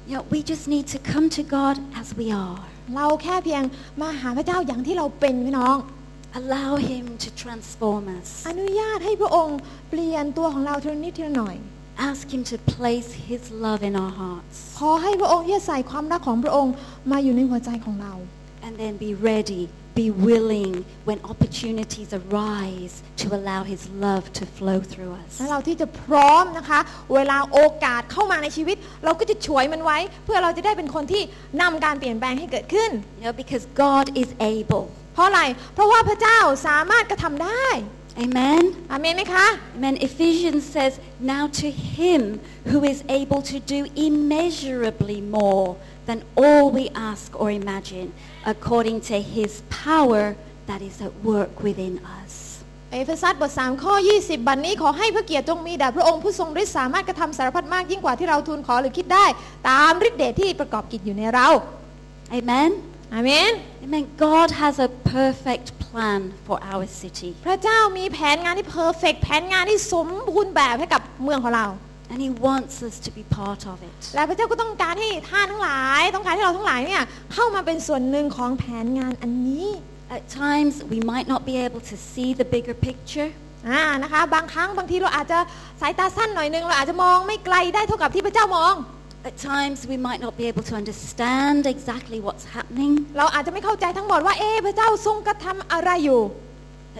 [0.09, 2.59] You know, we just need to come to God as we are.
[2.95, 3.63] เราแค่เพียง
[4.01, 5.77] มาหาพระเจ้าอย่างที่เราเป็นพี่น้อง
[6.39, 8.27] Allow Him to transform us.
[8.49, 11.55] อนุญาตให้พระองค์เปลี่ยนตัวของเราทีละนิดทีละหน่อย
[12.09, 14.55] Ask Him to place His love in our hearts.
[14.79, 16.73] ขอให้พระองค์ที่จะใส่ความรักของพระองค์
[17.11, 18.13] มาอยู่ในหัวใจของเรา
[18.65, 19.63] And then be ready,
[20.01, 20.73] be willing
[21.07, 25.31] when opportunities arise to allow His love to flow through us.
[25.37, 26.79] และเราที่จะพร้อมนะคะ
[27.13, 31.23] เวลาโอกาสเข้ามาในชีวิต เราก็จะฉวยมันไว้ เพื่อเราจะได้เป็นคนที่
[31.61, 34.85] นำการเปลี่ยนแปลงให้เกิดขึ้น You know, because God is able.
[35.13, 35.41] เพราะอะไร
[35.73, 37.67] เพราะว่าพระเจ้าสามารถกระทำได้
[38.24, 38.62] Amen.
[38.92, 39.46] อาเมนไหมคะ
[39.76, 39.94] Amen.
[40.08, 40.92] Ephesians says,
[41.34, 42.20] Now to him
[42.70, 45.66] who is able to do immeasurably more
[46.08, 48.08] than all we ask or imagine,
[48.52, 49.52] according to his
[49.86, 50.24] power
[50.68, 52.32] that is at work within us.
[52.92, 59.26] เอเฟซัสบท3ข้อ 20 บัดนนี้ขอให้พระเกียรติจงมีแด่พระองค์ผู้ทรงฤทธิ์สามารถกระทำสารพัดมากยิ่งกว่าที่เราทูลขอหรือคิดได้
[59.68, 61.48] ตามฤทธิ์เดชที่ประกอบกิจอยู่ในเรา
[62.38, 62.70] Amen.
[63.13, 63.53] อาเมน
[63.85, 64.03] Amen.
[64.27, 67.29] God has a perfect plan for our city.
[67.47, 71.67] พระเจ้ามีแผนงานที่ perfect แผนงานที่สมบูรณ์แบบให้กับเมืองของเรา
[72.11, 73.99] And he wants us to be part of it.
[74.15, 77.03] และพระเจ้าก็ต้องการให้ท่านทั้งหลาย ต้องการให้เราทั้งหลายเนี่ย
[77.33, 79.67] เข้ามาเป็นส่วนหนึ่งของแผนงานอันนี้
[80.17, 83.29] At times, we might not be able to see the bigger picture.
[83.69, 85.39] อ่านะคะบางครั้งบางทีเราอาจจะ
[85.81, 88.73] สายตาสั้นหน่อยนึงเราอาจจะมองไม่ไกลได้เท่ากับที่พระเจ้ามอง
[89.30, 92.92] At times, we might not be able to understand exactly what's happening.
[93.18, 96.22] เราอาจจะไม่เข้าใจทั้งหมดว่าเอ๊ะพระเจ้าทรงกระทำอะไรอยู่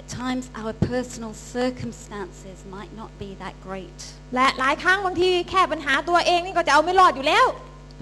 [0.00, 3.98] At times, our personal circumstances might not be that great.
[4.34, 7.46] และหลายครั้งบางทีแค่ปัญหาตัวเองนี่ก็จะเอาไม่รอดอยู่แล้ว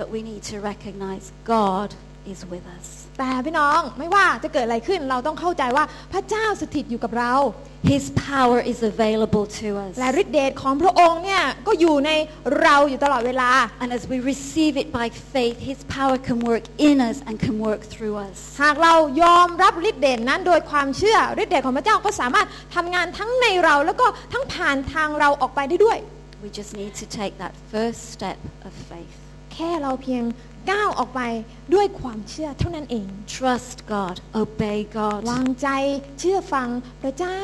[0.00, 1.24] But we need to recognize
[1.57, 1.88] God
[2.32, 2.86] is with us.
[3.20, 7.34] แต่พี่น้องไม่ว่าจะเกิดอะไรขึ้นเราต้องเข้าใจว่าพระเจ้าสถิตอยู่กับเรา
[7.93, 9.93] His power is available to us.
[9.99, 12.11] และฤทธิเดชของพระองค์เนี่ยก็อยู่ใน
[12.61, 13.51] เราอยู่ตลอดเวลา
[13.82, 17.55] And as we receive it by faith, His power can work in us and can
[17.67, 18.38] work through us.
[18.61, 18.93] หากเรา
[19.24, 25.97] ยอมรับฤทธิเดชนั้นโดยความเชื่อฤทธิเดชของพระเจ้าก็สามารถทำงานทั้งในเราแล้วก็ทั้งผ่านทางเราออกไปได้ด้วย
[26.43, 29.15] We just need to take that first step of faith.
[29.53, 30.24] แค่เราเพียง
[30.72, 31.22] ก้าวออกไป
[31.74, 34.80] ด้วยความเชื่อเท่านั้นเอง Trust God, obey
[35.30, 35.41] วา God.
[35.43, 35.68] งใจ
[36.20, 36.68] เชื่อฟัง
[37.01, 37.41] พระเจ้า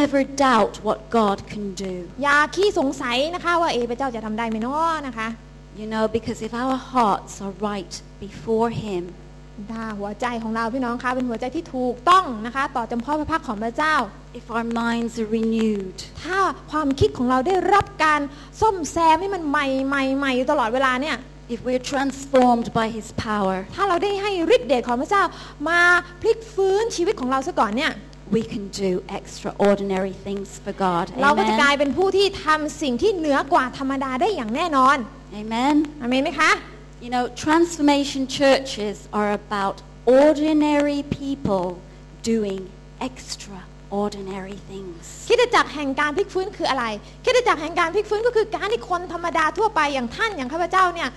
[0.00, 1.94] Never doubt what God can do.
[2.22, 5.28] อย่าขี้สงสัยนะคะว่าเอะพระเจ้าจะทำได้ไหมเนาะนะคะ
[5.80, 7.94] You know, because if our hearts are right
[8.26, 9.04] before Him,
[9.72, 13.94] ถ้าหัวใจของเราพี่น้องคะเป็นหัวใจที่ถูกต้องนะคะต่อจำเพาะพระพักของพระเจ้า
[14.38, 16.38] if our minds are renewed, ถ้า
[16.70, 18.20] ความคิดของเราได้รับการ
[18.60, 21.16] ซ่อมแซมให้มันใหม่ใหม่ใหม่อยู่ตลอดเวลาเนี่ย
[21.54, 25.22] if we're transformed by His power, ถ้าเราได้ให้ฤทธิ์เดชของพระเจ้า
[25.68, 25.80] มา
[26.20, 27.92] พลิกฟื้นชีวิตของเราซะก่อนเนี่ย
[28.36, 31.04] we can do extraordinary things for God.
[31.22, 31.80] เราก็จะกลาย Amen.
[31.80, 34.96] เป็นผู้ที่ทำสิ่งที่เหนือกว่าธรรมดาได้อย่างแน่นอน
[35.42, 35.76] Amen.
[36.02, 36.52] อเมนไหมคะ
[37.04, 39.76] You know, transformation churches are about
[40.22, 41.66] ordinary people
[42.32, 42.62] doing
[43.08, 45.02] extraordinary things.
[45.28, 46.84] คริดจักรแห่งการพลิกฟื้นคืออะไร
[47.24, 51.08] คริดจักรแห่งการพลิกฟื้นก็คือการที่คนธรรมดาทั่วไปอย่างท่านอย่างข้าพเจ้าเนี่ย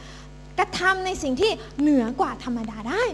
[0.60, 3.06] กระทำในสิ่งที่เหนือกว่าธรรมดาได้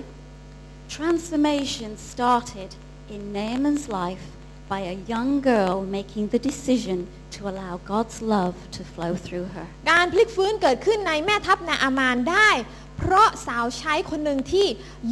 [0.97, 2.69] Transformation started
[3.13, 4.25] in Naaman's life
[4.71, 6.99] by a young girl making the decision
[7.35, 9.67] to allow God's love to flow through her.
[9.91, 12.49] การพลิกฟื้นเกิดขึ้นในแม่ทัพนาอามานได้
[12.97, 14.67] เพราะสาวใช้คนหนึ่งที่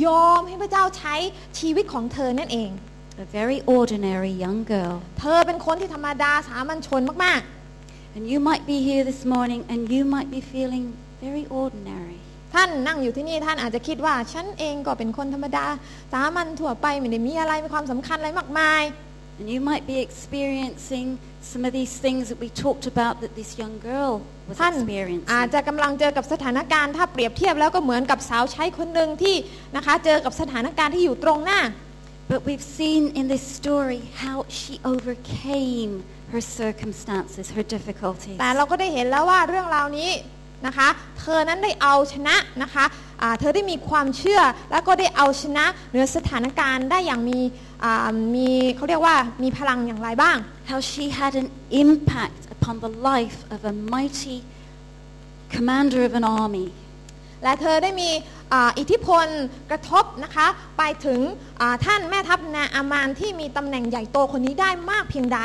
[0.06, 1.16] ยอมให้พระเจ้าใช้
[1.60, 2.72] ชีวิตของเธอนั่นเอง
[3.26, 4.96] A very ordinary young girl.
[5.20, 7.42] เธอเป็นคนที่ธรรมดาสามัญชนมาก
[8.16, 10.86] And you might be here this morning and you might be feeling
[11.26, 12.19] very ordinary.
[12.50, 15.66] ๆท่านนั่งอยู่ที่นี่ท่านอาจจะคิดว่า ฉันเองก็เป็นคนธรรมดา
[16.14, 18.84] สามัญทั่วไปไม่ได้มีอะไรมีความสำคัญอะไรมากมาย
[19.40, 21.08] And you might be experiencing
[21.52, 24.14] some of these things that we talked about that this young girl
[24.48, 25.32] was ท่าน experiencing.
[25.34, 29.36] อาจจะกำลังเจอกับสถานการณ์ถ้าเปรียบเทียบแล้วก็เหมือนกับสาวใช้คนหนึ่งที่
[29.76, 31.62] นะคะเจอกับสถานการณ์ที่อยู่ตรงหน้า
[32.34, 35.92] But we've seen in this story how she overcame
[36.34, 38.38] her circumstances, her difficulties.
[38.40, 40.10] แต่เราก็ได้เห็นแล้วว่าเรื่องราวนี้
[40.66, 40.88] นะคะ
[41.20, 42.86] เธอนั้นได้เอาชนะนะคะ
[43.22, 44.42] อ่าเธอได้มีความเชื่อ
[44.72, 47.40] แล้วก็ได้เอาชนะเหนือสถานการณ์ได้อย่างมี
[47.84, 50.38] อ่ามีเขาเรียกว่ามีพลังอย่างไรบ้าง
[50.70, 51.50] How she had an
[51.84, 54.38] impact upon the life of a mighty
[55.56, 56.68] commander of an army.
[57.44, 58.10] และเธอได้มี
[58.54, 59.28] อ่าอิทธิพล
[59.72, 60.48] กระทบนะคะ
[60.78, 61.20] ไปถึง
[61.62, 65.42] อ่าท่านแม่ทัพนาอามานที่มีตำแหน่งใหญ่โตคนนี้ได้มากเพียงใด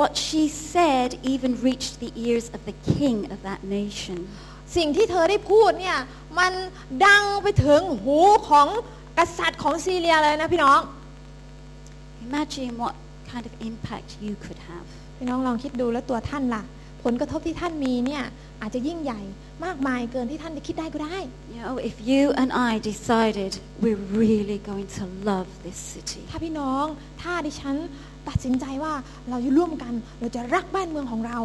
[0.00, 0.42] What she
[0.74, 4.18] said even reached the ears of the king of that nation.
[4.76, 5.98] สิ่งที่เธอได้พูดเนี่ย
[6.38, 6.52] มัน
[7.06, 8.18] ดังไปถึงหู
[8.48, 8.68] ของ
[9.18, 10.80] กษัตริย์ของซีเรียเลยนะพี่น้อง
[12.26, 12.94] Imagine what
[13.30, 14.86] kind of impact you could have.
[15.16, 16.62] พี่น้องลองคิดดูแล้วตัวท่านล่ะ
[17.04, 18.22] ผลกระทบที่ท่านมีเนี่ย
[18.60, 19.20] อาจจะยิ่งใหญ่
[19.64, 21.18] มากมายเกินที่ท่านจะคิดได้ก็ได้
[21.54, 23.52] You know, if you and I decided
[23.84, 26.84] we're really going to love this city, ถ้าพี่น้อง
[27.22, 27.76] ถ้าดิฉัน
[28.28, 28.92] ตัดสินใจว่า
[29.30, 31.38] เราจะร่วมกันเราจะรักบ้านเมืองของเรา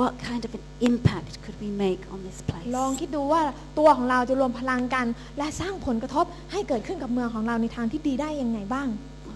[0.00, 2.66] what kind of an impact could we make on this place?
[2.76, 3.42] ลองคิดดูว่า
[3.78, 5.06] ตัวของเราจะรวมพลังกัน
[5.38, 8.88] และสร้างผลกระทบให้เกิดขึ้นกับเมืองของเราในทางที่ดีได้ยังไงบ้าง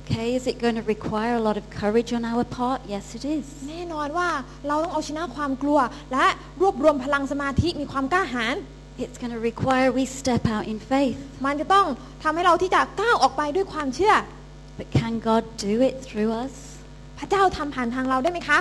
[0.09, 2.81] Okay, is it going to require a lot of courage on our part?
[2.95, 3.47] Yes, it is.
[3.71, 4.29] แน่นอนว่า
[4.69, 5.79] เราต้องเอาชนะความกลัว
[6.13, 6.27] และ
[6.61, 8.57] รวบรวมพลังสมาธิมีความกล้าหาญ
[9.05, 11.19] It's going to require we step out in faith.
[11.47, 11.87] มันจะต้อง
[12.23, 14.15] ทำให้เราที่จะก้าวออกไปด้วยความเชื่อ
[14.79, 16.55] But can God do it through us?
[17.19, 18.61] พระเจ้าทำผ่านทางเราได้ไหมคะ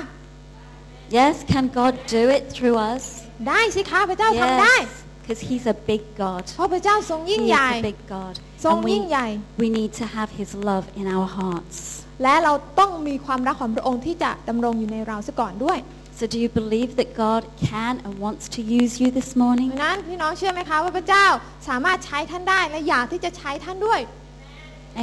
[1.18, 3.04] Yes, can God do it through us?
[3.48, 4.92] ได้สิคะพระเจ้าทำได้ Yes,
[5.22, 6.44] because He's a big God.
[6.56, 8.34] เพราะพระเจ้าทรงยิ่ง He ใหญ่ is a big God.
[8.66, 9.28] ทรง And ยิ่ง we, ใหญ่
[9.64, 11.78] we need to have His love in our hearts.
[12.24, 15.80] และเราต้องมีความรักของพระองค์ที่จะดำรงอยู่ในเราซะก่อนด้วย
[16.20, 19.70] So do you believe that God can and wants to use you this ดั morning?
[19.80, 21.26] งนั้นพี่น้องเชื่อไหมคะว่าพระเจ้า
[21.70, 24.00] สามารถใช้ท่านได้และอยากที่จะใช้ท่านด้วย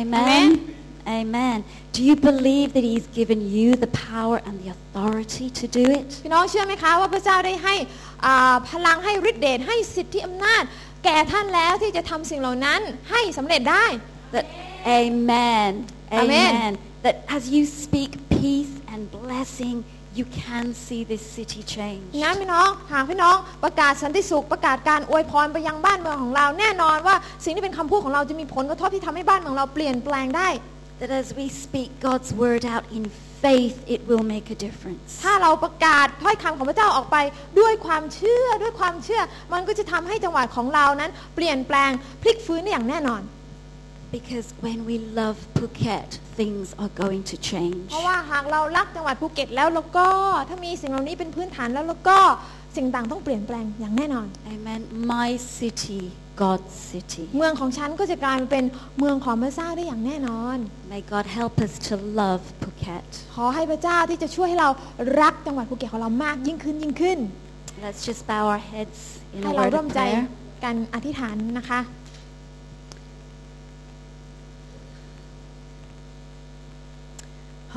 [0.00, 0.22] Amen.
[0.24, 0.48] Amen.
[1.06, 6.08] Do you believe that He's given you the power and the authority to do it?
[6.24, 7.74] พี่น้องเชื่อไหมคะว่าพระเจ้าได้ให้
[8.24, 10.62] อ่าพลังให้ฤทธิ์เดชให้สิทธิอำนาจ
[11.04, 12.80] แก่ท่านแล้วที่จะทำสิ่งเหล่านั้น
[13.10, 13.86] ให้สำเร็จได้
[14.34, 14.46] That
[15.00, 15.70] Amen.
[16.12, 16.52] Amen.
[16.54, 16.70] Amen.
[17.04, 19.76] That as you speak peace and blessing,
[20.18, 22.04] you can see this city change.
[22.22, 30.48] งั้นพี่น้องหากพี่น้องประกาศสันติสุขประกาศการอวยพรไปยังบ้านเมืองของเรา แน่นอนว่าสิ่งที่เป็นคำพูดของเราจะมีผลกระทบที่ทำให้บ้านเมืองเราเปลี่ยนแปลงได้
[31.02, 33.04] That as we speak God's word out in
[33.44, 35.08] faith, it will make a difference.
[35.24, 37.16] ถ้าเราประกาศถ้อยคำของพระเจ้าออกไป
[37.60, 39.22] ด้วยความเชื่อด้วยความเชื่อ
[39.52, 41.90] มันก็จะทำให้จังหวัดของเรานั้น เปลี่ยนแปลง
[42.22, 43.22] พลิกฟื้นได้อย่างแน่นอน
[44.18, 47.86] Because when we love Phuket, things are going to change.
[47.90, 50.06] เพราะว่าหากเรารักจังหวัดภูเก็ตแล้วแล้วก็
[50.48, 52.18] ถ้ามีสิ่งเหล่านี้เป็นพื้นฐานแล้วแล้วก็
[52.76, 54.80] สิ่งต่างต้องเปลี่ยนแปลงอย่างแน่นอน Amen.
[55.14, 56.02] My city,
[56.42, 57.24] God's city.
[57.38, 58.64] เมืองของฉันก็จะกลายมาเป็น
[58.98, 60.56] เมืองของพระเจ้าได้อย่างแน่นอน
[60.92, 63.06] May God help us to love Phuket.
[63.36, 64.70] ขอให้พระเจ้าที่จะช่วยให้เรา
[65.20, 67.18] รักจังหวัดภูเก็ตของเรามากยิ่งขึ้นยิ่งขึ้น
[67.84, 69.00] Let's just bow our heads
[69.34, 70.24] in ให้ a เรา word ร่วม of ใจ prayer.
[70.64, 71.80] กันอธิษฐานนะคะ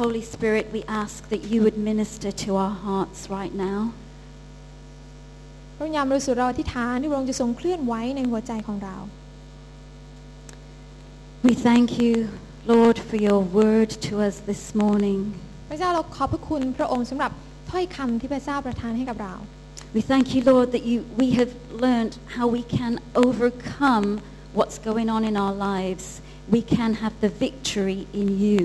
[0.01, 3.93] Holy Spirit, we ask that you would minister to our hearts right now.
[5.84, 8.96] พระวิญญาณบริสุทธิ์เราอธิษฐานที่พระองค์จะทรงเคลื่อนไหวในหัวใจของเรา
[11.48, 12.14] We thank you,
[12.72, 15.20] Lord, for your word to us this morning.
[15.70, 17.32] พระเจ้าเราขอบพระคุณพระองค์สำหรับ
[17.70, 19.34] ถ้อยคำที่พระเจ้าประทานให้กับเรา
[19.96, 21.53] We thank you, Lord, that you, we have
[21.84, 22.92] learned how we can
[23.26, 24.07] overcome
[24.59, 26.20] what's going on in our lives.
[26.57, 28.62] We can have the victory in you.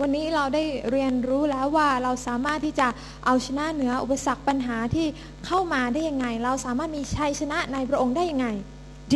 [0.00, 2.88] วันนี้เราได้เรียนรู้แล้วว่าเราสามารถที่จะ
[3.26, 5.06] เอาชนะเหนืออุปสรรคปัญหาที่
[5.46, 8.48] เข้ามาได้ยังไง เราสามารถมีชัยชนะในพระองค์ได้ยังไง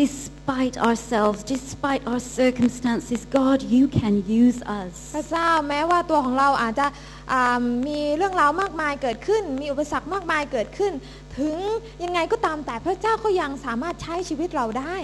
[0.05, 4.95] Despite ourselves, despite our circumstances, God, you can use พ us.
[5.19, 6.87] ระเจ้าแม้ว่าตัวของเราอาจจะ
[7.33, 10.93] อ่ามีเรื่องราวมากมายเกิดขึ้น มีอุปสรรคมากมายเกิดขึ้น
[11.39, 11.57] ถึง
[12.05, 14.97] ยังไงก็ตามแต่พระเจ้าก็ยังสามารถใช้ชีวิตเราได้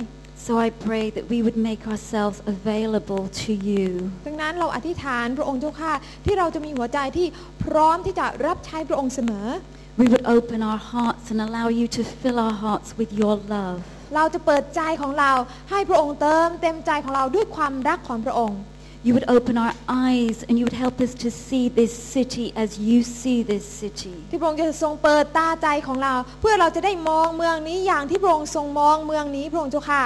[0.47, 3.88] So I pray that we would make ourselves available to you.
[4.26, 5.92] ดังนั้นเราอธิษฐานพระองค์เจ้าค่ะ
[6.24, 7.26] ที่เราจะมีหัวใจที่
[7.64, 9.49] พร้อมที่จะรับใช้พระองค์เสมอ
[10.03, 13.78] We would open our hearts and allow you to fill our hearts with your love.
[14.14, 15.32] เราจะเปิดใจของเรา
[15.70, 18.61] ให้พระองค์เติมเต็มใจของเราด้วยความรักของพระองค์
[19.07, 19.74] You would open our
[20.07, 24.16] eyes and you would help us to see this city as you see this city.
[24.30, 30.05] ที่พระองค์จะทรงเปิดตาใจของเรา เพื่อเราจะได้มองเมืองนี้อย่างที่พระองค์ทรงมองเมืองนี้พระองค์เจ้าค่ะ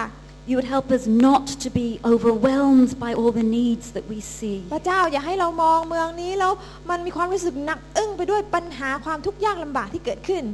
[0.50, 4.56] You would help us not to be overwhelmed by all the needs that we see.
[4.74, 6.52] พระเจ้าอย่าให้เรามองเมืองนี้แล้ว
[6.90, 10.44] มันมีความรู้สึกหนักอึ้งไปด้วยปัญหาความทุกข์ยากลำบากที่เกิดขึ้น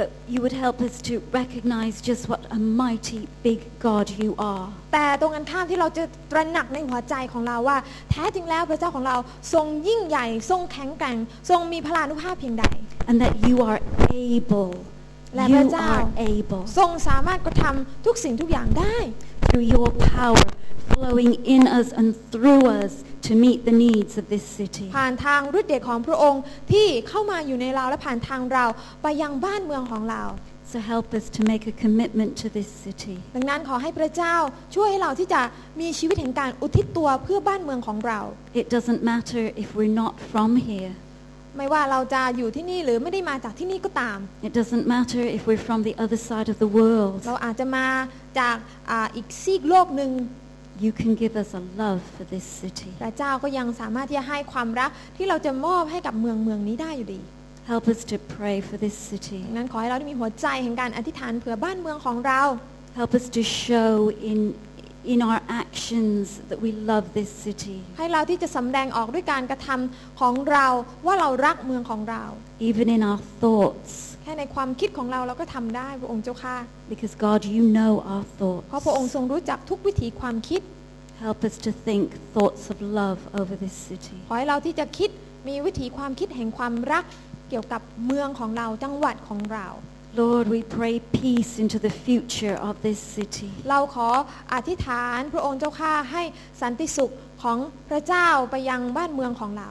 [0.00, 4.66] But you would help us to recognize just what a mighty big God you are.
[4.92, 7.78] แต่ตรงกันข้ามที่เราจะตระหนักในหัวใจของเราว่า
[8.10, 9.16] แท้จริงแล้วพระเจ้าของเรา
[9.54, 11.16] ทรงยิ่งใหญ่ ทรงแข็งแกร่ง
[11.50, 12.64] ทรงมีพลานุภาพเพียงใด
[13.08, 13.80] And that you are
[14.30, 14.70] able.
[15.36, 16.62] และพ You ระเจ้า are able.
[16.78, 18.96] ทรงสามารถกระทำทุกสิ่งทุกอย่างได้
[19.52, 20.44] Through your power
[20.94, 24.86] flowing in us and through us to meet the needs of this city.
[24.98, 26.42] ผ่านทางฤทธิ์เดชของพระองค์
[26.72, 28.64] ที่เข้ามาอยู่ในเราและผ่านทางเรา
[29.02, 30.24] ไปยังบ้านเมืองของเรา
[30.72, 33.16] So help us to make a commitment to this city.
[33.36, 34.34] ดังนั้นขอให้พระเจ้า
[34.74, 35.40] ช่วยให้เราที่จะ
[35.80, 38.20] มีชีวิตแห่งการอุทิศตัวเพื่อบ้านเมืองของเรา
[38.60, 40.92] It doesn't matter if we're not from here.
[41.56, 47.18] ไม่ว่าเราจะอยู่ที่นี่หรือไม่ได้มาจากที่นี่ก็ตาม It doesn't matter if we're from the other side of the world.
[47.28, 47.86] เราอาจจะมา
[48.40, 48.56] จาก
[48.90, 50.12] อาอีกซีกโลกหนึ่ง
[50.86, 52.90] You can give us a love for this city.
[53.02, 57.20] พระเจ้าก็ยังสามารถที่จะให้ความรักที่เราจะมอบให้กับเมืองเมืองนี้ได้อยู่ดี
[57.72, 59.40] Help us to pray for this city.
[59.46, 62.40] ดังนั้นขอให้เราได้มีหัวใจแห่งการอธิษฐานเผื่อบ้านเมืองของเรา
[63.00, 63.92] Help us to show
[64.30, 64.38] in,
[65.12, 67.78] in our actions that we love this city.
[67.98, 70.66] ให้เราที่จะสำแดงออกด้วยการกระทำของเรา
[71.06, 72.24] ว่าเรารักเมืองของเรา
[72.70, 73.92] Even in our thoughts.
[74.22, 76.56] แค่ในความคิดของเราเราก็ทำได้พระองค์เจ้าค่ะ
[76.92, 78.24] Because God, you know our
[78.68, 79.14] เพราะพระองค์ thoughts.
[79.14, 80.60] ทรงรู้จักทุกวิถีความคิด
[81.24, 82.04] Help us to think
[82.34, 84.16] thoughts of love over this city.
[84.28, 85.10] ขอให้เราที่จะคิด
[85.48, 87.04] มีวิถีความคิดแห่งความรัก
[87.48, 89.68] เกี่ยวกับเมืองของเราจังหวัดของเรา
[90.22, 93.50] Lord, we pray peace into the future of this city.
[93.70, 94.08] เราขอ
[94.54, 96.22] อธิษฐานพระองค์เจ้าข้าให้
[96.62, 97.12] สันติสุข
[97.42, 97.58] ของ
[97.88, 99.70] พระเจ้าไปยังบ้านเมืองของเรา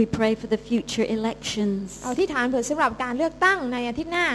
[0.00, 1.84] We pray for the future elections.
[2.02, 4.26] เอาอธิษฐานเผื่อสำหรับการเลือกตั้งในอาทิตย์หน้า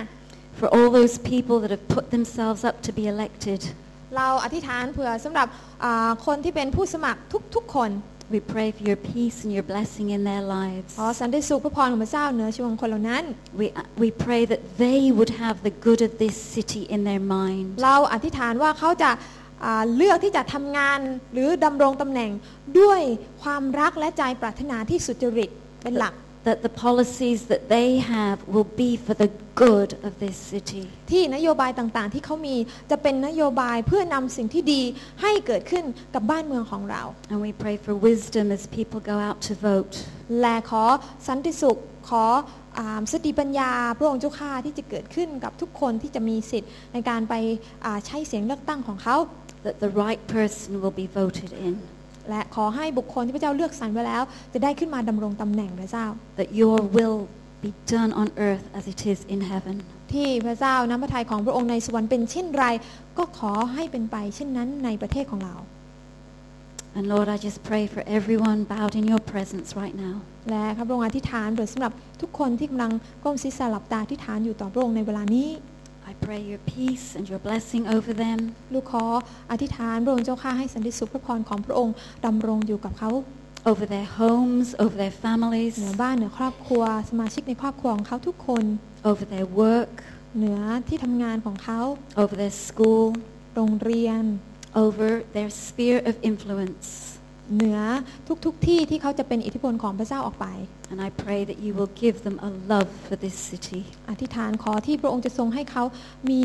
[0.59, 3.59] For all those people that have put themselves up to be elected.
[4.17, 5.47] เราอธิษฐานเผื่อสำหรับ
[5.83, 7.19] อ่าคนที่เป็นผู้สมัคร
[7.55, 7.91] ทุกๆ คน
[8.35, 10.91] We pray for your peace and your blessing in their lives.
[10.99, 13.23] ขอสันติสุขพระพรของพระเจ้าเหนือชีวิตของคนเหล่านั้น
[13.61, 13.65] We,
[14.03, 17.65] we pray that they would have the good of this city in their mind.
[17.83, 19.38] เราอธิษฐานว่าเขาจะอ่า
[19.94, 21.00] เลือกที่จะทำงาน
[21.32, 22.30] หรือดำรงตำแหน่ง
[22.80, 23.00] ด้วย
[23.42, 25.50] ความรักและใจปรารถนาที่สุจริต
[25.82, 26.14] เป็นหลัก
[26.50, 29.30] That the policies that they have will be for the
[29.62, 30.84] good of this city.
[31.10, 32.56] ที่นโยบายต่างๆ ที่เขามี
[32.90, 34.82] จะเป็นนโยบายเพื่อนำสิ่งที่ดี
[35.22, 35.84] ให้เกิดขึ้น
[36.14, 39.94] กับบ้านเมืองของเรา And we pray for wisdom as people go out to vote.
[40.40, 40.84] และขอ
[41.28, 42.24] สันติสุขขอ
[42.78, 47.34] อาสติปัญญาพระองค์เจ้าข้าที่จะเกิดขึ้นกับทุกคนที่จะมีสิทธิ์ในการไป
[47.84, 49.16] อ่าใช้เสียงเลือกตั้งของเขา
[49.64, 51.74] That the right person will be voted in.
[52.30, 56.06] และขอให้บุคคลที่พระเจ้าเลือกสรรไว้แล้ว จะได้ขึ้นมาดำรงตำแหน่งพระเจ้า
[56.40, 57.18] That your will
[57.64, 59.76] be done on earth as it is in heaven.
[60.12, 62.64] ที่พระเจ้าน้ำพระทัยของพระองค์ในสวรรค์เป็นเช่นไร
[63.18, 65.56] ก็ขอให้เป็นไปเช่นนั้นในประเทศของเรา
[66.96, 70.16] And Lord, I just pray for everyone bowed in your presence right now.
[70.50, 72.92] และครับพระองค์อธิษฐานโดยสำหรับทุกคนที่กำลัง
[73.22, 75.48] ก้มศีรษะหลับตาอธิษฐานอยู่ต่อพระองค์ในเวลานี้
[76.09, 78.39] I pray your peace and your blessing over them.
[78.73, 79.05] ลูกขอ
[79.51, 83.11] อธิษฐานพระองค์เจ้าข้าให้สันติสุขพระพรของพระองค์ดำรงอยู่กับเขา
[83.71, 88.63] over their homes, over their families, เหนือบ้านเหนือครอบครัว สมาชิกในครอบครัวของเขาทุกคน
[89.09, 89.93] over their work,
[90.37, 91.79] เหนือที่ทำงานของเขา
[92.21, 93.05] over their school,
[93.55, 94.23] โรงเรียน
[94.85, 96.87] over their sphere of influence.
[97.54, 97.78] เหนือ
[98.44, 100.46] ทุกๆทที่ที่เขาจะเป็นอิทธิพลของพระเจ้าออกไป
[100.90, 103.80] And I pray that you will give them a love for this city.
[104.10, 105.84] อธิษฐานขอที่พระองค์จะทรงให้เขา
[106.30, 106.42] มี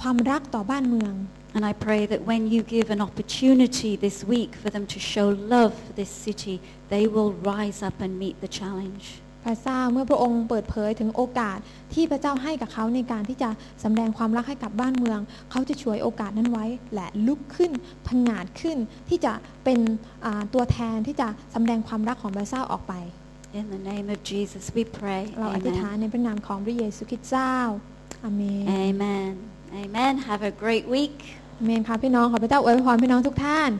[0.00, 1.14] ความรักต่อบ้านเมือง
[1.54, 5.28] And I pray that when you give an opportunity this week for them to show
[5.28, 6.56] love for this city,
[6.88, 9.04] they will rise up and meet the challenge.
[9.44, 11.58] พระเจ้าเมื่อพระองค์เปิดเผยถึงโอกาส
[11.94, 13.50] ที่พระเจ้าให้กับเขาในการที่จะ
[13.84, 15.20] สำแดงความรักให้กับบ้านเมือง
[15.50, 17.72] เขาจะช่วยโอกาสนั้นไว้ และลุกขึ้น
[18.06, 18.78] พังงาดขึ้น
[19.08, 19.32] ที่จะ
[19.64, 19.78] เป็น
[20.24, 22.94] อ่าตัวแทนที่จะสำแดงความรักของพระเจ้าออกไป
[23.60, 25.22] In the name of Jesus, we pray.
[25.38, 26.00] เราอธิษฐาน Amen.
[26.00, 27.54] ในพระนามของพระเยซูคริสต์เจ้า
[28.24, 29.32] อาเมน Amen.
[29.82, 30.12] Amen.
[30.28, 31.16] Have a great week.
[31.58, 33.70] อาเมนค่ะพี่น้องขอพระเจ้าอวยพรพี่น้องทุกท่าน